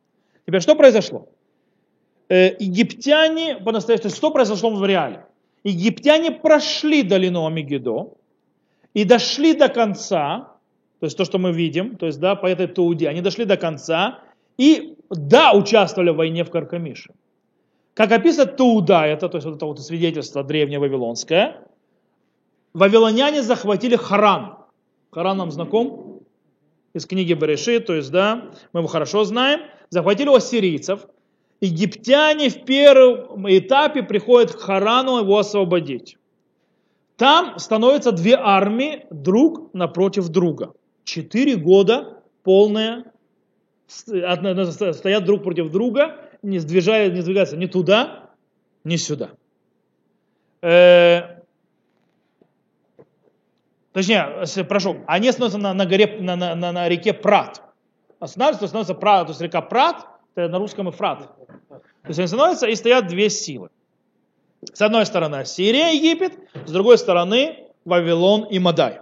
[0.45, 1.27] Теперь что произошло?
[2.29, 5.25] Э, египтяне, по-настоящему, что произошло в реале?
[5.63, 8.13] Египтяне прошли долину Амигидо
[8.93, 10.53] и дошли до конца,
[10.99, 13.57] то есть то, что мы видим, то есть да, по этой Тауде, они дошли до
[13.57, 14.19] конца
[14.57, 17.13] и да, участвовали в войне в Каркамише.
[17.99, 21.67] Как описано Тауда, это, то есть вот это вот свидетельство древнее вавилонское,
[22.73, 24.55] вавилоняне захватили Харан.
[25.11, 26.21] Харан нам знаком
[26.93, 29.63] из книги Береши, то есть, да, мы его хорошо знаем.
[29.89, 31.07] Захватили у ассирийцев.
[31.59, 36.17] Египтяне в первом этапе приходят к Харану его освободить.
[37.17, 40.71] Там становятся две армии друг напротив друга.
[41.03, 43.11] Четыре года полная
[43.87, 48.29] стоят друг против друга, не, сдвижают, не сдвигаются ни туда,
[48.83, 49.31] ни сюда.
[50.61, 51.41] Э,
[53.91, 57.61] точнее, прошу, они остановятся на, на, горе, на, на, на, реке Прат.
[58.19, 61.35] Останавливаются, становится Прат, то есть река Прат, это на русском и Фрат.
[61.67, 63.69] То есть они становятся и стоят две силы.
[64.73, 68.99] С одной стороны Сирия, Египет, с другой стороны Вавилон и Мадай.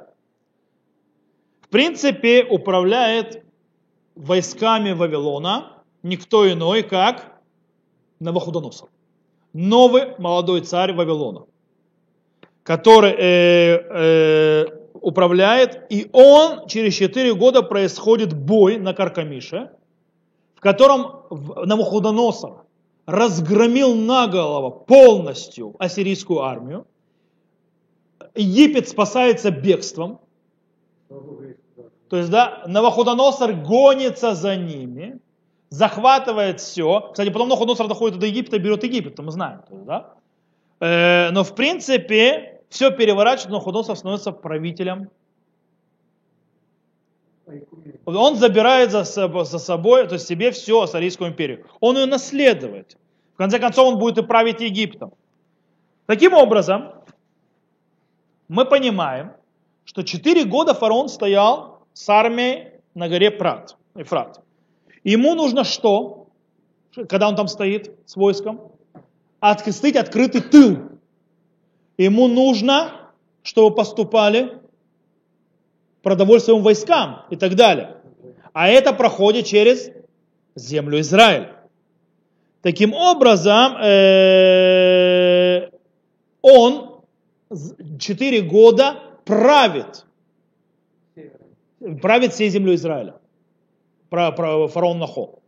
[1.62, 3.44] В принципе, управляет
[4.16, 7.42] войсками Вавилона никто иной, как
[8.20, 8.90] Навуходоносор.
[9.54, 11.46] Новый молодой царь Вавилона,
[12.64, 14.66] который э, э,
[15.02, 19.72] управляет, и он через 4 года происходит бой на Каркамише,
[20.56, 22.66] в котором Навуходоносор
[23.06, 26.86] разгромил наголову полностью ассирийскую армию.
[28.36, 30.20] Египет спасается бегством.
[32.10, 35.20] То есть, да, Навуходоносор гонится за ними,
[35.70, 37.10] захватывает все.
[37.12, 39.62] Кстати, потом Навуходоносор доходит до Египта, берет Египет, мы знаем.
[39.70, 40.14] Да?
[40.80, 45.10] э, но в принципе, все переворачивает, Навуходоносор становится правителем.
[48.06, 51.66] Он забирает за, за собой, то есть себе всю Ассарийскую империю.
[51.80, 52.98] Он ее наследует.
[53.34, 55.14] В конце концов, он будет и править Египтом.
[56.08, 56.94] Таким образом,
[58.48, 59.34] мы понимаем,
[59.86, 64.42] что 4 года фараон стоял с армией на горе Прат, Эфрат.
[65.08, 66.28] Ему нужно что,
[67.08, 68.74] когда он там стоит с войском?
[69.40, 70.80] Открыть открытый тыл.
[71.98, 72.92] Ему нужно,
[73.42, 74.60] чтобы поступали
[76.02, 78.02] продовольствием войскам и так далее.
[78.52, 79.92] А это проходит через
[80.56, 81.54] землю Израиль.
[82.62, 85.70] Таким образом, э,
[86.42, 87.00] он
[87.98, 90.06] 4 года правит
[92.02, 93.14] правит всей землей Израиля.
[94.10, 95.40] Про, про фараон Нахо.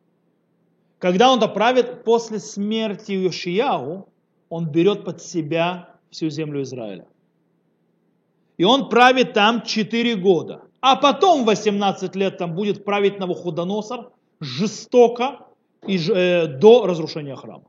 [0.97, 4.09] Когда он правит после смерти Йошияу,
[4.49, 7.07] он берет под себя всю землю Израиля.
[8.57, 10.63] И он правит там 4 года.
[10.81, 15.47] А потом 18 лет там будет править Навуходоносор жестоко
[15.87, 17.65] и, э, до разрушения храма.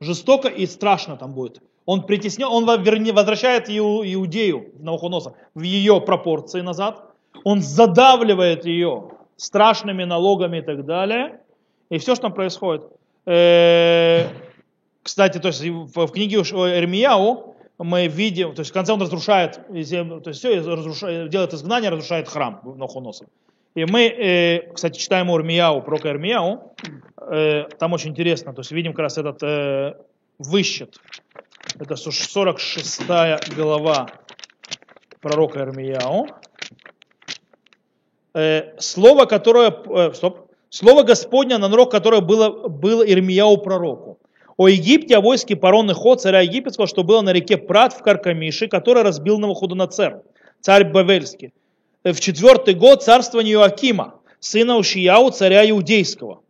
[0.00, 1.62] Жестоко и страшно там будет.
[1.86, 10.58] Он притеснен, он возвращает Иудею, Навуходоносор, в ее пропорции назад он задавливает ее страшными налогами
[10.58, 11.40] и так далее.
[11.90, 12.84] И все, что там происходит.
[13.26, 14.28] Э,
[15.02, 19.74] кстати, то есть в книге Эрмияу мы видим, то есть в конце он разрушает то
[19.74, 23.28] есть все, разрушает, делает изгнание, разрушает храм Нохоносом.
[23.74, 26.74] И мы, э, кстати, читаем Урмияу, пророка Эрмияу,
[27.20, 29.98] э, там очень интересно, то есть видим как раз этот
[30.38, 30.96] выщет.
[31.78, 33.02] Это 46
[33.56, 34.08] глава
[35.20, 36.28] пророка Эрмияу.
[38.34, 44.18] Э, слово, которое, э, стоп, слово Господня на народ, которое было, было Ирмияу пророку.
[44.56, 48.66] О Египте, о войске Парон Хо, царя египетского, что было на реке Прат в Каркамише,
[48.66, 50.22] который разбил Навуходонацер,
[50.60, 51.52] царь Бавельский.
[52.02, 56.40] Э, в четвертый год царствования Иоакима, сына Ушияу, царя Иудейского.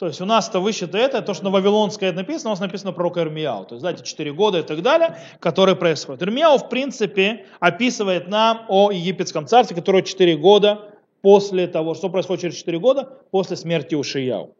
[0.00, 3.12] То есть у нас-то высчито это, то, что на Вавилонское написано, у нас написано про
[3.14, 3.66] Ирмияу.
[3.66, 6.22] То есть, знаете, 4 года и так далее, которые происходят.
[6.22, 12.40] Ирмияу, в принципе, описывает нам о египетском царстве, которое 4 года после того, что происходит
[12.40, 14.54] через 4 года, после смерти Ушияу.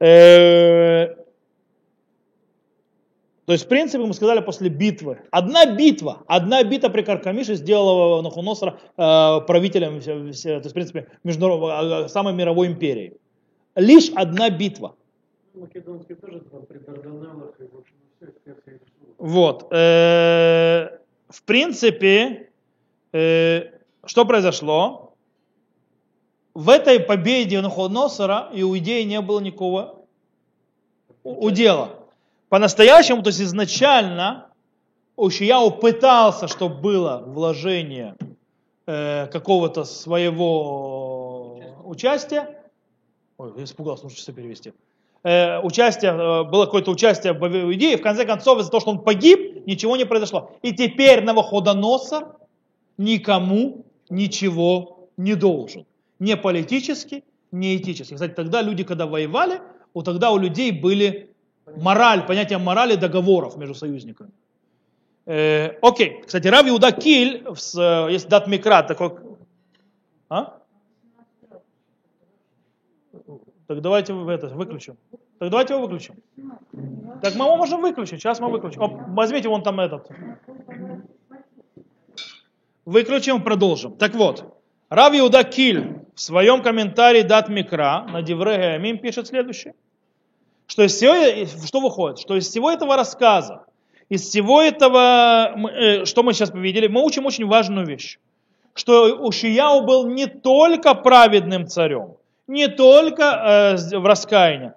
[0.00, 1.14] Э,
[3.44, 5.20] то есть, в принципе, мы сказали после битвы.
[5.30, 12.08] Одна битва, одна битва при Каркамише сделала Нахуносра э, правителем, то есть, в принципе, международной,
[12.08, 13.16] самой мировой империи.
[13.76, 14.96] Лишь одна битва.
[15.54, 17.94] Македонский тоже при Дарданеллах и в общем
[19.18, 19.70] Вот.
[19.70, 22.50] Э, в принципе,
[23.12, 23.70] э,
[24.04, 25.14] что произошло?
[26.54, 30.06] В этой победе Нахуносра Иудеи не было никакого
[31.22, 31.90] удела.
[32.48, 34.48] По-настоящему, то есть изначально
[35.16, 38.16] Ушияу пытался, чтобы было вложение
[38.86, 42.65] э, какого-то своего участия.
[43.38, 44.72] Ой, испугался, нужно что перевести.
[45.22, 49.00] Э, участие, э, было какое-то участие в идее, в конце концов, из-за того, что он
[49.00, 50.52] погиб, ничего не произошло.
[50.62, 52.36] И теперь Новоходоносор
[52.96, 55.84] никому ничего не должен.
[56.18, 58.14] Не политически, не этически.
[58.14, 59.60] Кстати, тогда люди, когда воевали,
[59.92, 61.30] вот тогда у людей были
[61.76, 64.30] мораль, понятие морали договоров между союзниками.
[65.26, 69.10] Э, окей, кстати, Рав Иуда Киль, в, есть дат Микра, такой...
[70.28, 70.58] А?
[73.66, 74.96] Так давайте это выключим.
[75.38, 76.14] Так давайте его выключим.
[77.22, 78.20] Так мы его можем выключить.
[78.20, 78.82] Сейчас мы выключим.
[78.82, 80.08] О, возьмите вон там этот.
[82.84, 83.96] Выключим, продолжим.
[83.96, 89.74] Так вот, Рав Иуда Киль в своем комментарии Дат Микра на Дивре Амим пишет следующее
[90.66, 92.18] что из всего, что выходит?
[92.18, 93.64] Что из всего этого рассказа,
[94.08, 98.18] из всего этого, э, что мы сейчас увидели, мы учим очень важную вещь.
[98.74, 104.72] Что Ушияу был не только праведным царем, не только э, в раскаянии,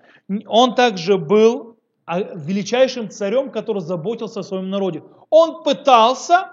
[0.47, 5.03] он также был а, величайшим царем, который заботился о своем народе.
[5.29, 6.51] Он пытался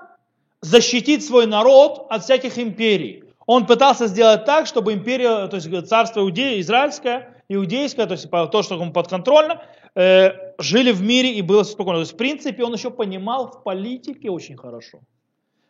[0.61, 3.25] защитить свой народ от всяких империй.
[3.47, 8.63] Он пытался сделать так, чтобы империя, то есть царство Иудея, израильское, иудейское, то есть то,
[8.63, 9.63] что ему подконтрольно,
[9.95, 11.99] э, жили в мире и было спокойно.
[11.99, 15.01] То есть, в принципе, он еще понимал в политике очень хорошо,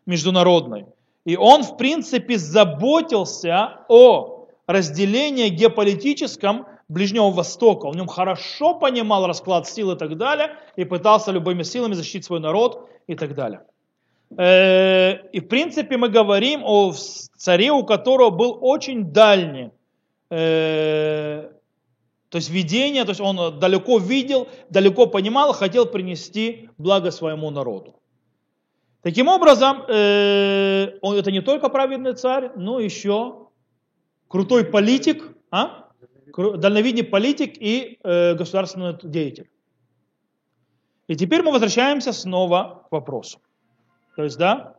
[0.06, 0.86] международной.
[1.24, 4.35] И он, в принципе, заботился о
[4.66, 7.86] разделении геополитическом Ближнего Востока.
[7.86, 12.24] Он в нем хорошо понимал расклад сил и так далее, и пытался любыми силами защитить
[12.24, 13.62] свой народ и так далее.
[14.36, 16.92] Э, и в принципе мы говорим о
[17.36, 19.70] царе, у которого был очень дальний
[20.30, 21.50] э,
[22.28, 27.94] то есть видение, то есть он далеко видел, далеко понимал, хотел принести благо своему народу.
[29.02, 33.45] Таким образом, э, он это не только праведный царь, но еще
[34.28, 35.88] крутой политик, а?
[36.36, 39.48] дальновидный политик и э, государственный деятель.
[41.06, 43.38] И теперь мы возвращаемся снова к вопросу.
[44.16, 44.76] То есть, да,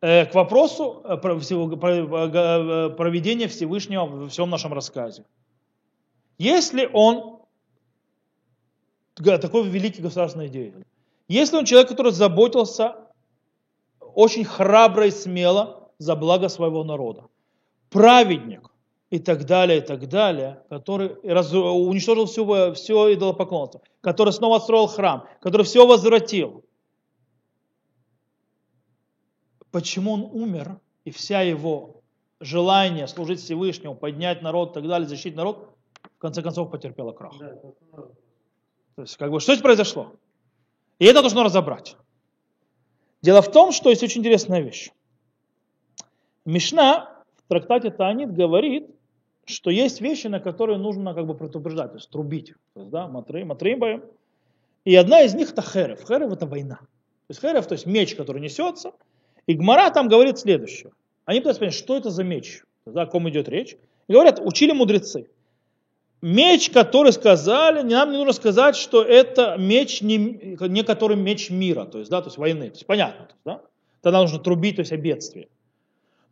[0.00, 5.24] э, к вопросу э, э, проведения Всевышнего во всем нашем рассказе.
[6.38, 7.40] Если он
[9.14, 10.84] такой великий государственный деятель,
[11.28, 12.96] если он человек, который заботился
[14.00, 17.24] очень храбро и смело за благо своего народа,
[17.94, 18.70] праведник
[19.08, 24.88] и так далее, и так далее, который раз, уничтожил все, все идолопоклонство, который снова отстроил
[24.88, 26.64] храм, который все возвратил,
[29.70, 32.02] почему он умер, и вся его
[32.40, 35.74] желание служить Всевышнему, поднять народ и так далее, защитить народ,
[36.24, 37.34] конце концов потерпела крах.
[38.96, 40.14] То есть, как бы, что здесь произошло?
[40.98, 41.98] И это должно разобрать.
[43.20, 44.90] Дело в том, что есть очень интересная вещь.
[46.46, 47.13] Мишна
[47.44, 48.86] в трактате Таанит говорит,
[49.44, 52.54] что есть вещи, на которые нужно как бы предупреждать, то есть трубить.
[52.74, 54.04] То есть, да, матры, матрымбаем.
[54.84, 56.00] И одна из них это херев.
[56.06, 56.76] Херев это война.
[56.76, 58.92] То есть херев, то есть меч, который несется.
[59.46, 60.92] И Гмара там говорит следующее.
[61.24, 63.76] Они пытаются понять, что это за меч, да, о ком идет речь.
[64.08, 65.28] И говорят, учили мудрецы
[66.24, 70.16] меч, который сказали, нам не нужно сказать, что это меч, не,
[70.58, 72.70] не который меч мира, то есть, да, то есть войны.
[72.70, 73.60] То есть понятно, то есть, да?
[74.00, 75.48] Тогда нужно трубить, то есть о бедствии.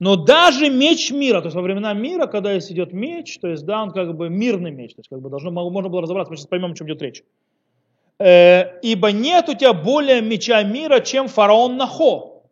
[0.02, 3.64] Но даже меч мира, то есть во времена мира, когда есть идет меч, то есть,
[3.64, 6.36] да, он как бы мирный меч, то есть как бы должно, можно было разобраться, мы
[6.36, 7.22] сейчас поймем, о чем идет речь.
[8.18, 12.42] Э, ибо нет у тебя более меча мира, чем фараон Нахо.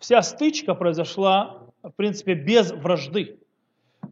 [0.00, 3.38] Вся стычка произошла, в принципе, без вражды.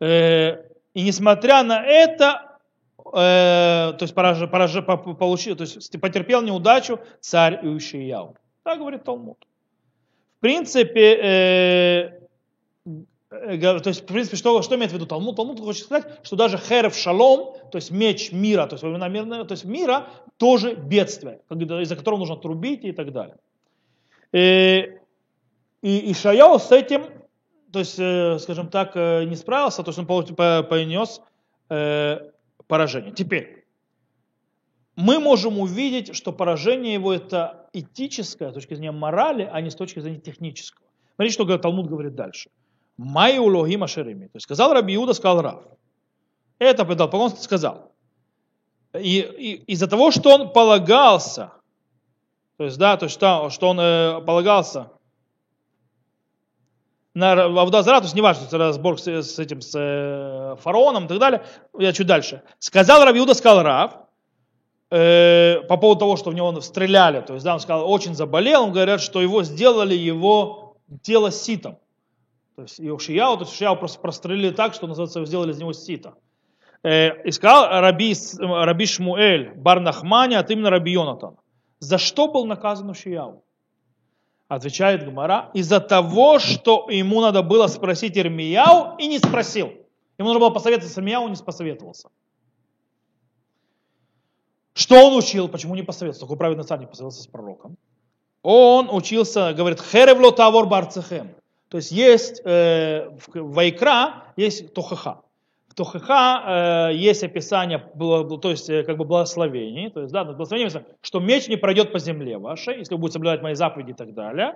[0.00, 0.62] Э,
[0.94, 2.60] и несмотря на это,
[2.98, 4.72] э, то есть, пораж, пораж,
[5.18, 8.38] получил, то есть потерпел неудачу царь Иушияу.
[8.62, 9.46] Так говорит Талмуд.
[10.38, 12.23] В принципе,
[13.40, 15.36] то есть, в принципе, что, что имеет в виду Талмуд?
[15.36, 19.52] Талмуд хочет сказать, что даже херев шалом, то есть меч мира, то есть мира, то
[19.52, 20.06] есть мира,
[20.36, 23.36] тоже бедствие, из-за которого нужно трубить и так далее.
[24.32, 24.98] И, э,
[25.82, 27.04] и Ишаяу с этим
[27.74, 31.20] то есть, э, скажем так, э, не справился, то есть он понес
[31.68, 32.20] э,
[32.68, 33.12] поражение.
[33.12, 33.66] Теперь,
[34.94, 39.74] мы можем увидеть, что поражение его это этическое, с точки зрения морали, а не с
[39.74, 40.86] точки зрения технического.
[41.16, 42.48] Смотрите, что Талмуд говорит дальше.
[42.96, 44.26] Май улоги машерими.
[44.26, 45.62] То есть сказал Раби Иуда, сказал Рав.
[46.58, 47.92] Это предал поклонство, сказал.
[48.94, 51.52] И, и из-за того, что он полагался,
[52.56, 54.92] то есть, да, то есть, что, что он э, полагался
[57.12, 61.18] на Авдазара, то есть неважно, это разбор с, с этим, с э, фараоном и так
[61.18, 61.44] далее,
[61.76, 62.42] я чуть дальше.
[62.60, 63.96] Сказал Рабиуда, сказал Рав,
[64.90, 68.62] э, по поводу того, что в него стреляли, то есть, да, он сказал, очень заболел,
[68.62, 71.78] он говорят, что его сделали его тело ситом.
[72.56, 76.14] То есть, шияу, то есть шияу просто прострелили так, что, называется, сделали из него сито.
[76.84, 81.36] Э, и сказал Раби, С- Раби Шмуэль, Барнахмани, от имени Раби Йонатан.
[81.80, 83.42] За что был наказан Шияу?
[84.46, 89.72] Отвечает Гмара, из-за того, что ему надо было спросить Ирмияу и не спросил.
[90.18, 92.10] Ему нужно было посоветоваться с Ирмияу, не посоветовался.
[94.74, 95.48] Что он учил?
[95.48, 96.20] Почему не посоветовался?
[96.20, 97.76] Такой праведный царь не посоветовался с пророком.
[98.42, 101.34] Он учился, говорит, херевло тавор барцехем.
[101.68, 105.22] То есть есть э, в Вайкра есть Тохаха.
[105.68, 110.84] В Тохаха э, есть описание, то есть э, как бы благословений, то есть да, благословение,
[111.02, 114.14] что меч не пройдет по земле вашей, если вы будете соблюдать мои заповеди и так
[114.14, 114.54] далее.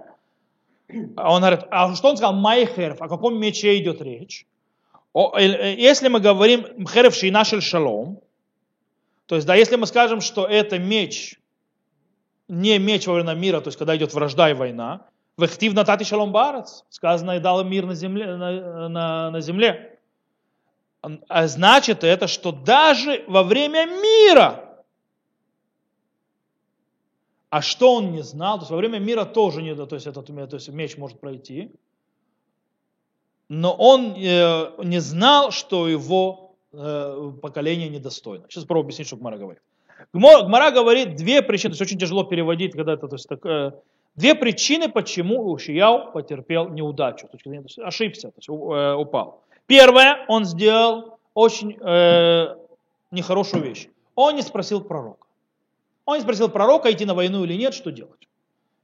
[1.16, 4.46] А он говорит, а что он сказал, майхерф, о каком мече идет речь?
[5.12, 8.20] О, э, э, если мы говорим херф шейнашель шалом,
[9.26, 11.38] то есть да, если мы скажем, что это меч,
[12.46, 15.06] не меч во время мира, то есть когда идет вражда и война,
[15.38, 19.98] Вехтив натати шалом барец, сказано и дал мир на земле, на, на, на земле.
[21.28, 24.84] А значит это, что даже во время мира,
[27.50, 30.26] а что он не знал, то есть во время мира тоже не, то есть этот
[30.26, 31.70] то есть меч может пройти,
[33.48, 38.44] но он э, не знал, что его э, поколение недостойно.
[38.48, 39.62] Сейчас попробую объяснить, что Гмара говорит.
[40.12, 43.72] Гмара говорит две причины, то есть очень тяжело переводить, когда это, то есть, так, э,
[44.18, 47.28] две причины, почему Ушияу потерпел неудачу,
[47.82, 49.44] ошибся, то есть, э, упал.
[49.66, 52.56] Первое, он сделал очень э,
[53.10, 53.88] нехорошую вещь.
[54.14, 55.26] Он не спросил пророка.
[56.04, 58.28] Он не спросил пророка, идти на войну или нет, что делать.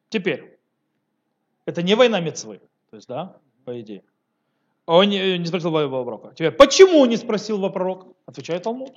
[0.09, 0.59] Теперь,
[1.67, 2.61] это не война мецвы,
[2.91, 4.03] то есть, да, по идее.
[4.87, 6.33] Он не, не спросил пророка.
[6.35, 8.09] Теперь, почему не спросил во пророка?
[8.27, 8.95] Отвечает Талмуд.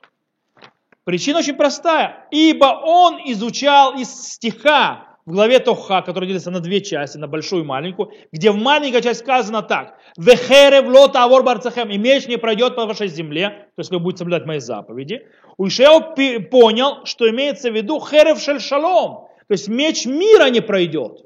[1.05, 2.27] Причина очень простая.
[2.31, 7.63] Ибо он изучал из стиха в главе Тоха, который делится на две части, на большую
[7.63, 9.97] и маленькую, где в маленькой части сказано так.
[10.17, 14.19] «Вехерев лота авор барцахем» «И меч не пройдет по вашей земле», то есть вы будете
[14.19, 15.27] соблюдать мои заповеди.
[15.57, 16.15] Уишео
[16.49, 21.25] понял, что имеется в виду «херев шель шалом», то есть меч мира не пройдет.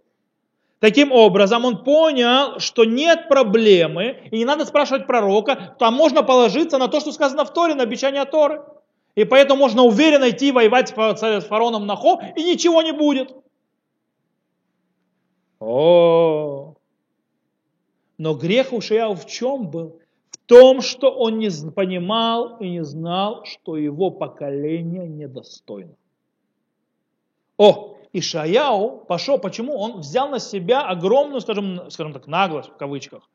[0.79, 6.79] Таким образом, он понял, что нет проблемы, и не надо спрашивать пророка, там можно положиться
[6.79, 8.63] на то, что сказано в Торе, на обещание Торы.
[9.13, 13.31] И поэтому можно уверенно идти воевать с фа- с фараоном Нахо, и ничего не будет.
[15.61, 16.73] О,
[18.17, 19.99] но грех Ушияу в чем был?
[20.31, 25.93] В том, что он не понимал и не знал, что его поколение недостойно.
[27.57, 29.77] О, Ишаяу пошел, почему?
[29.77, 33.29] Он взял на себя огромную, скажем, скажем так, наглость в кавычках,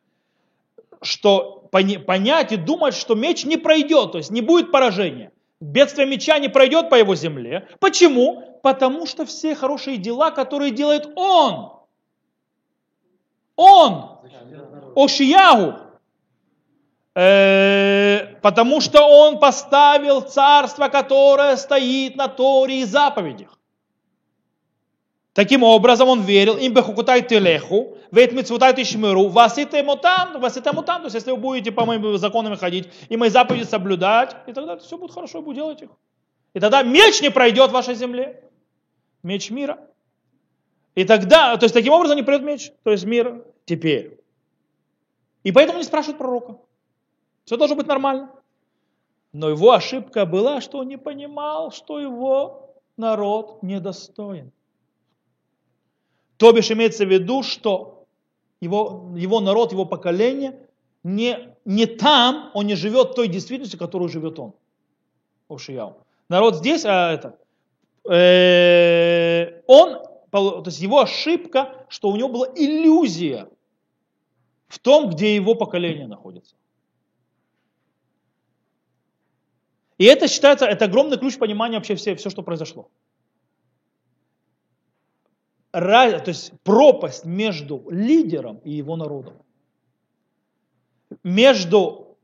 [1.00, 5.30] что понять и думать, что меч не пройдет, то есть не будет поражения.
[5.60, 7.68] Бедствие меча не пройдет по его земле.
[7.78, 8.60] Почему?
[8.64, 11.75] Потому что все хорошие дела, которые делает он,
[13.56, 14.10] он,
[14.94, 15.74] Ошиягу,
[17.14, 23.58] э, потому что он поставил царство, которое стоит на Торе и заповедях.
[25.32, 31.06] Таким образом, он верил, им бехукутай телеху, вейт митцвутай тишмиру, васите мутан, васите мутан, то
[31.06, 34.96] есть если вы будете по моим законам ходить и мои заповеди соблюдать, и тогда все
[34.96, 35.90] будет хорошо, и будете делать их.
[36.54, 38.44] И тогда меч не пройдет в вашей земле.
[39.22, 39.78] Меч мира.
[40.96, 44.18] И тогда, то есть таким образом не пройдет меч, то есть мир теперь.
[45.44, 46.56] И поэтому не спрашивают пророка.
[47.44, 48.30] Все должно быть нормально.
[49.32, 54.50] Но его ошибка была, что он не понимал, что его народ недостоин.
[56.38, 58.06] То бишь имеется в виду, что
[58.62, 60.66] его, его народ, его поколение
[61.02, 64.54] не, не там, он не живет той действительностью, которую живет он.
[65.48, 65.98] Ушияу.
[66.30, 67.38] Народ здесь, а это,
[68.10, 73.48] э, он, то есть его ошибка, что у него была иллюзия
[74.68, 76.56] в том, где его поколение находится.
[79.98, 82.90] И это считается, это огромный ключ понимания вообще все, все что произошло.
[85.72, 89.34] Раз, то есть пропасть между лидером и его народом.
[91.22, 92.16] между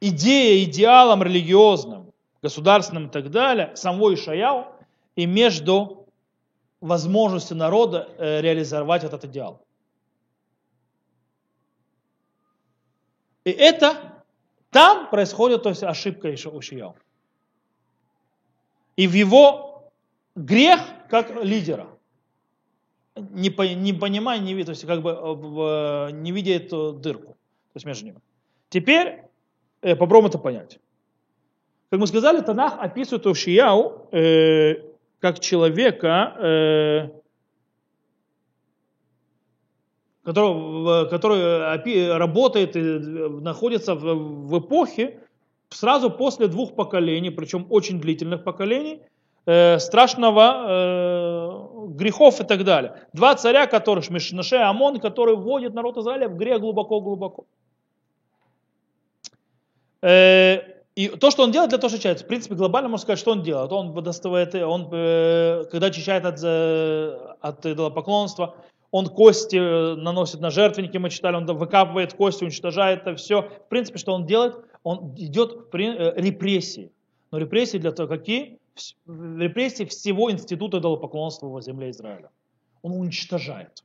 [0.00, 2.12] идеей, идеалом религиозным,
[2.42, 4.66] государственным и так далее, самого Ишаяу,
[5.16, 5.99] и между
[6.80, 9.64] возможностью народа э, реализовать этот идеал.
[13.44, 14.22] И это
[14.70, 16.94] там происходит то есть, ошибка Ишаяу.
[18.96, 19.90] И в его
[20.34, 21.88] грех как лидера.
[23.16, 27.32] Не, по, не понимая, не видя, то есть как бы в, не видя эту дырку,
[27.32, 28.20] то есть между ними.
[28.68, 29.24] Теперь
[29.82, 30.78] э, попробуем это понять.
[31.90, 34.89] Как мы сказали, Танах описывает Ушияу э,
[35.20, 37.08] как человека, э,
[40.24, 45.20] который, который работает и находится в, эпохе
[45.68, 49.02] сразу после двух поколений, причем очень длительных поколений,
[49.46, 53.06] э, страшного э, грехов и так далее.
[53.12, 57.44] Два царя, которых Мишнаше и Амон, которые вводят народ Израиля в грех глубоко-глубоко.
[60.96, 63.32] И то, что он делает для того, чтобы очищать, в принципе, глобально можно сказать, что
[63.32, 63.70] он делает.
[63.72, 68.56] Он доставает, он, э, когда очищает от, э, от идолопоклонства,
[68.90, 73.42] он кости э, наносит на жертвенники, мы читали, он выкапывает кости, уничтожает это все.
[73.42, 74.56] В принципе, что он делает?
[74.82, 76.90] Он идет в репрессии.
[77.30, 78.58] Но репрессии для того, какие?
[79.06, 82.30] Репрессии всего института идолопоклонства во земле Израиля.
[82.82, 83.84] Он уничтожает.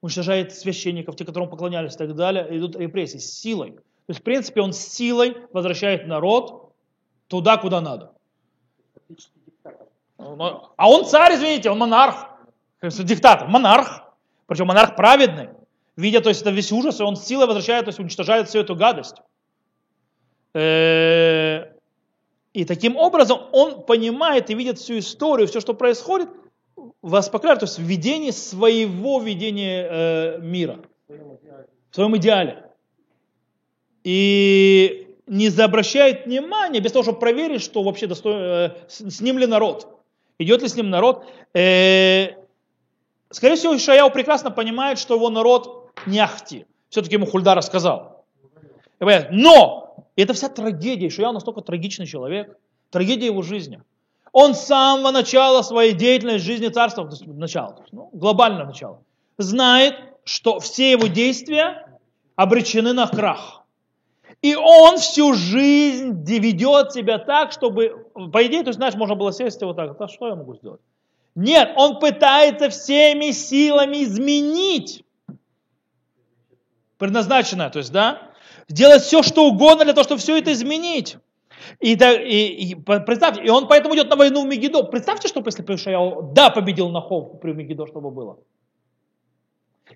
[0.00, 2.46] Уничтожает священников, те, которым поклонялись и так далее.
[2.56, 3.78] Идут репрессии с силой.
[4.06, 6.72] То есть, в принципе, он с силой возвращает народ
[7.26, 8.12] туда, куда надо.
[10.16, 12.28] А он царь, извините, он монарх.
[12.82, 14.04] Диктатор, монарх.
[14.46, 15.48] Причем монарх праведный.
[15.96, 18.60] Видя, то есть, это весь ужас, и он с силой возвращает, то есть уничтожает всю
[18.60, 19.16] эту гадость.
[20.54, 21.72] Э,
[22.52, 26.28] и таким образом он понимает и видит всю историю, все, что происходит,
[27.02, 30.78] вас то есть в видении своего видения э, мира,
[31.08, 32.65] в своем идеале.
[34.06, 39.48] И не обращает внимания, без того, чтобы проверить, что вообще достой, э, с ним ли
[39.48, 39.98] народ,
[40.38, 41.26] идет ли с ним народ.
[41.54, 42.28] Э,
[43.30, 46.66] скорее всего, Ишаяу прекрасно понимает, что его народ не ахти.
[46.88, 48.24] Все-таки ему Хульда рассказал.
[49.00, 51.08] Но это вся трагедия.
[51.08, 52.56] Ишаял настолько трагичный человек.
[52.90, 53.82] Трагедия его жизни.
[54.30, 59.02] Он с самого начала своей деятельности жизни царства, начала, ну, глобальное начало,
[59.36, 61.88] знает, что все его действия
[62.36, 63.65] обречены на крах.
[64.42, 69.32] И он всю жизнь ведет себя так, чтобы, по идее, то есть, знаешь, можно было
[69.32, 70.80] сесть вот так, а что я могу сделать?
[71.34, 75.04] Нет, он пытается всеми силами изменить
[76.98, 78.30] предназначенное, то есть, да,
[78.68, 81.16] сделать все, что угодно для того, чтобы все это изменить.
[81.80, 84.82] И, и, и представьте, и он поэтому идет на войну в Мегидо.
[84.84, 88.38] Представьте, что если бы Ишаяу, да, победил Нахов при Мегидо, что бы было.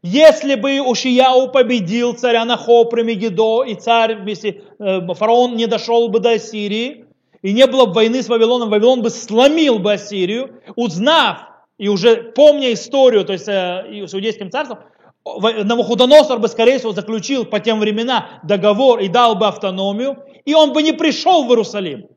[0.02, 6.08] Если бы Ушияу победил царя Нахо при Мегидо, и царь, вместе, э, фараон не дошел
[6.08, 7.06] бы до Ассирии,
[7.42, 11.38] и не было бы войны с Вавилоном, Вавилон бы сломил бы Ассирию, узнав
[11.76, 14.78] и уже помня историю, то есть э, с иудейским царством,
[15.22, 20.72] Навуходоносор бы, скорее всего, заключил по тем временам договор и дал бы автономию, и он
[20.72, 22.08] бы не пришел в Иерусалим,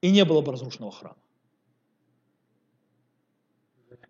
[0.00, 1.16] и не было бы разрушенного храма.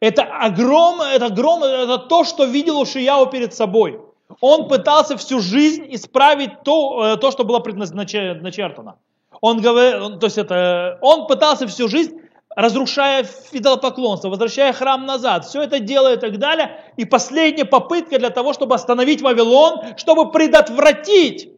[0.00, 4.00] Это огромное, это огромное, это то, что видел Ушияу перед собой.
[4.40, 8.96] Он пытался всю жизнь исправить то, э, то что было предначертано.
[9.40, 12.20] Он, говорит, то есть это, он пытался всю жизнь
[12.58, 16.80] разрушая идолопоклонство, возвращая храм назад, все это делает и так далее.
[16.96, 21.50] И последняя попытка для того, чтобы остановить Вавилон, чтобы предотвратить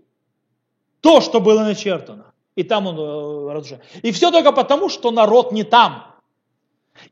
[1.00, 2.26] то, что было начертано.
[2.54, 3.82] И там он э, разрушает.
[4.02, 6.09] И все только потому, что народ не там.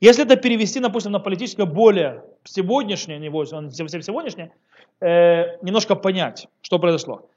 [0.01, 3.31] Если это перевести, допустим, на политическое более сегодняшнее, не
[3.73, 4.53] совсем сегодняшнее,
[5.01, 7.29] э, немножко понять, что произошло.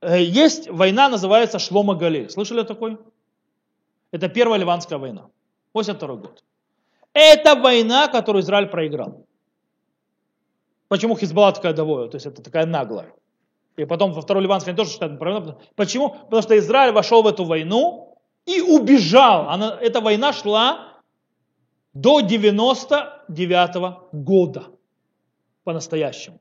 [0.00, 2.28] Э, есть война, называется Шлома Гали.
[2.28, 2.98] Слышали такой?
[4.12, 5.26] Это первая ливанская война.
[5.74, 6.44] 82 год.
[7.12, 9.24] Это война, которую Израиль проиграл.
[10.88, 12.08] Почему Хизбалла такая довольна?
[12.08, 13.12] То есть это такая наглая.
[13.76, 15.56] И потом во второй Ливанской тоже считают правильно.
[15.76, 16.10] Почему?
[16.10, 19.48] Потому что Израиль вошел в эту войну и убежал.
[19.48, 20.89] Она, эта война шла
[21.92, 24.64] до 99 -го года
[25.64, 26.40] по-настоящему.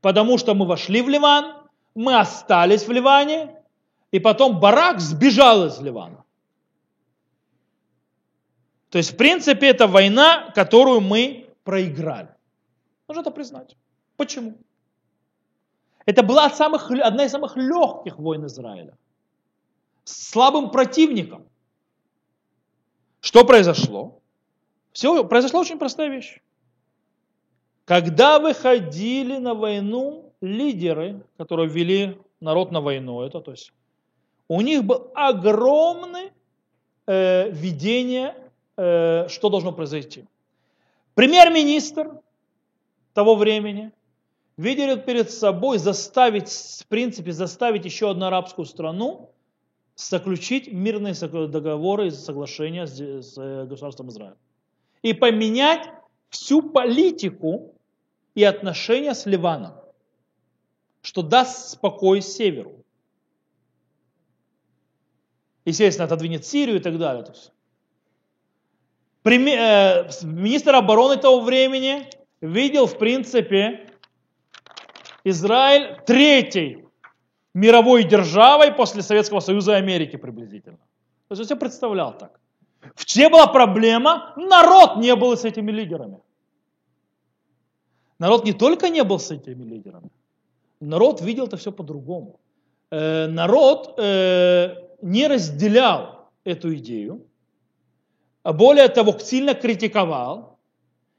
[0.00, 3.56] Потому что мы вошли в Ливан, мы остались в Ливане,
[4.12, 6.24] и потом Барак сбежал из Ливана.
[8.90, 12.34] То есть, в принципе, это война, которую мы проиграли.
[13.08, 13.76] Нужно это признать.
[14.16, 14.54] Почему?
[16.06, 18.96] Это была самых, одна из самых легких войн Израиля.
[20.04, 21.46] С слабым противником.
[23.20, 24.17] Что произошло?
[24.92, 26.40] Все, произошла очень простая вещь.
[27.84, 33.72] Когда вы ходили на войну, лидеры, которые вели народ на войну, это то есть
[34.48, 36.32] у них был огромный
[37.06, 38.34] э, видение,
[38.76, 40.26] э, что должно произойти.
[41.14, 42.20] Премьер-министр
[43.14, 43.92] того времени
[44.56, 49.30] видели перед собой заставить, в принципе, заставить еще одну арабскую страну
[49.96, 54.36] заключить мирные договоры и соглашения с, с э, государством Израиль.
[55.02, 55.88] И поменять
[56.30, 57.74] всю политику
[58.34, 59.74] и отношения с Ливаном,
[61.02, 62.84] что даст спокой северу.
[65.64, 67.24] Естественно, отодвинет Сирию и так далее.
[69.24, 72.08] Э, министр обороны того времени
[72.40, 73.90] видел, в принципе,
[75.24, 76.86] Израиль третий
[77.54, 80.78] мировой державой после Советского Союза и Америки приблизительно.
[81.28, 82.40] То есть он себе представлял так.
[82.94, 84.32] В чем была проблема?
[84.36, 86.18] Народ не был с этими лидерами.
[88.18, 90.10] Народ не только не был с этими лидерами,
[90.80, 92.40] народ видел это все по-другому.
[92.90, 97.26] Э, народ э, не разделял эту идею,
[98.42, 100.58] а более того, сильно критиковал,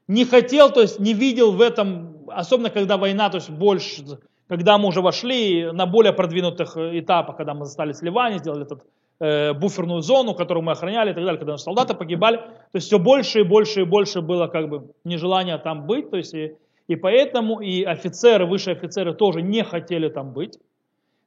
[0.08, 4.18] не хотел, то есть не видел в этом, особенно когда война, то есть больше
[4.50, 8.82] когда мы уже вошли на более продвинутых этапах, когда мы застали Ливане, сделали этот
[9.20, 12.86] э, буферную зону, которую мы охраняли и так далее, когда наши солдаты погибали, то есть
[12.86, 16.56] все больше и больше и больше было как бы нежелания там быть, то есть и,
[16.88, 20.58] и поэтому и офицеры, высшие офицеры тоже не хотели там быть.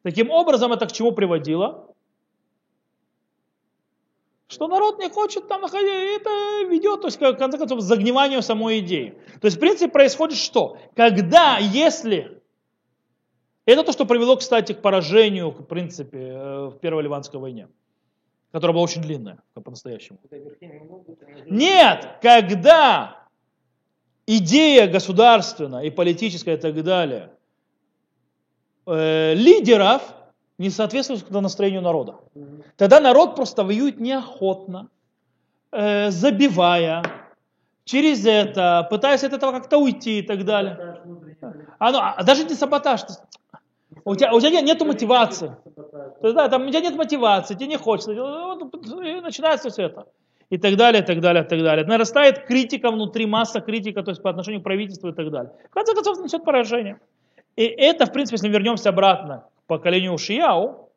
[0.02, 1.88] Таким образом, это к чему приводило?
[4.48, 6.30] Что народ не хочет там находить, это
[6.70, 9.18] ведет, то есть, в конце концов, к загниванию самой идеи.
[9.42, 10.78] То есть, в принципе, происходит что?
[10.96, 12.44] Когда, если
[13.66, 17.70] это то, что привело, кстати, к поражению, в принципе, э, в Первой Ливанской войне,
[18.54, 20.20] которая была очень длинная, по-настоящему.
[21.50, 23.26] Нет, когда
[24.28, 27.32] идея государственная и политическая и так далее
[28.86, 30.04] э, лидеров
[30.60, 32.18] не соответствует настроению народа.
[32.78, 34.90] Тогда народ просто воюет неохотно,
[35.72, 37.04] э, забивая,
[37.86, 41.02] через это, пытаясь от этого как-то уйти и так далее.
[41.80, 43.02] Оно, а даже не саботаж,
[44.06, 45.56] у тебя, у тебя нет, мотивации.
[46.24, 48.14] То есть, да, там, у тебя нет мотивации, тебе не хочется.
[48.14, 50.08] И начинается все это.
[50.50, 51.86] И так далее, и так далее, и так далее.
[51.86, 55.52] Нарастает критика внутри, масса критика, то есть по отношению к правительству и так далее.
[55.70, 57.02] В конце концов, несет поражение.
[57.58, 60.92] И это, в принципе, если вернемся обратно к поколению Шияу,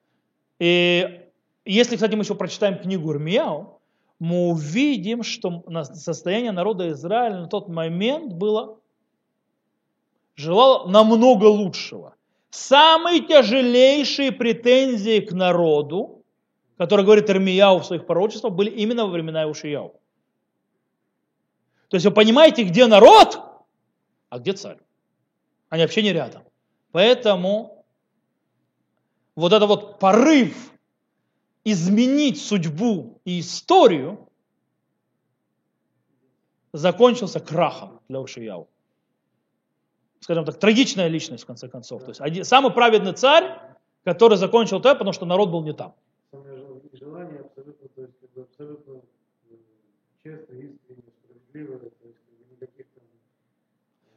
[0.60, 1.22] и
[1.64, 3.80] если, кстати, мы еще прочитаем книгу Ирмияу,
[4.20, 5.64] мы увидим, что
[5.94, 8.78] состояние народа Израиля на тот момент было
[10.36, 12.14] желало намного лучшего
[12.56, 16.24] самые тяжелейшие претензии к народу,
[16.78, 20.00] которые говорит Ирмияу в своих пророчествах, были именно во времена Иушияу.
[21.88, 23.40] То есть вы понимаете, где народ,
[24.30, 24.78] а где царь.
[25.68, 26.42] Они вообще не рядом.
[26.92, 27.84] Поэтому
[29.34, 30.72] вот это вот порыв
[31.64, 34.28] изменить судьбу и историю
[36.72, 38.68] закончился крахом для Ушияу
[40.20, 42.02] скажем так, трагичная личность, в конце концов.
[42.02, 43.58] То есть один, самый праведный царь,
[44.04, 45.94] который закончил то, потому что народ был не там.
[46.92, 49.00] Желание абсолютно, то есть, абсолютно
[49.50, 49.54] э,
[50.22, 51.02] честно, искренне,
[51.52, 52.18] справедливо, то есть,
[52.50, 53.04] никаких там...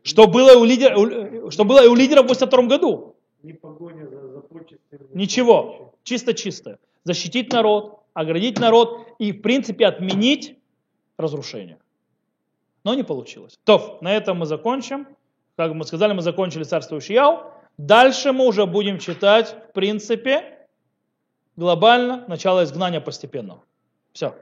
[0.04, 3.16] Что было, у лидера, что было и у лидера в 82 году.
[3.43, 5.08] Не погоня за, за почестями.
[5.14, 6.80] Ничего, чисто-чисто.
[7.04, 10.58] Защитить народ, оградить народ и, в принципе, отменить
[11.18, 11.80] разрушение.
[12.84, 13.60] Но не получилось.
[13.66, 15.08] То, на этом мы закончим.
[15.60, 17.51] Как мы сказали, мы закончили царство Ушияу.
[17.78, 20.57] Дальше мы уже будем читать, в принципе,
[21.57, 23.62] глобально начало изгнания постепенного.
[24.14, 24.38] Все.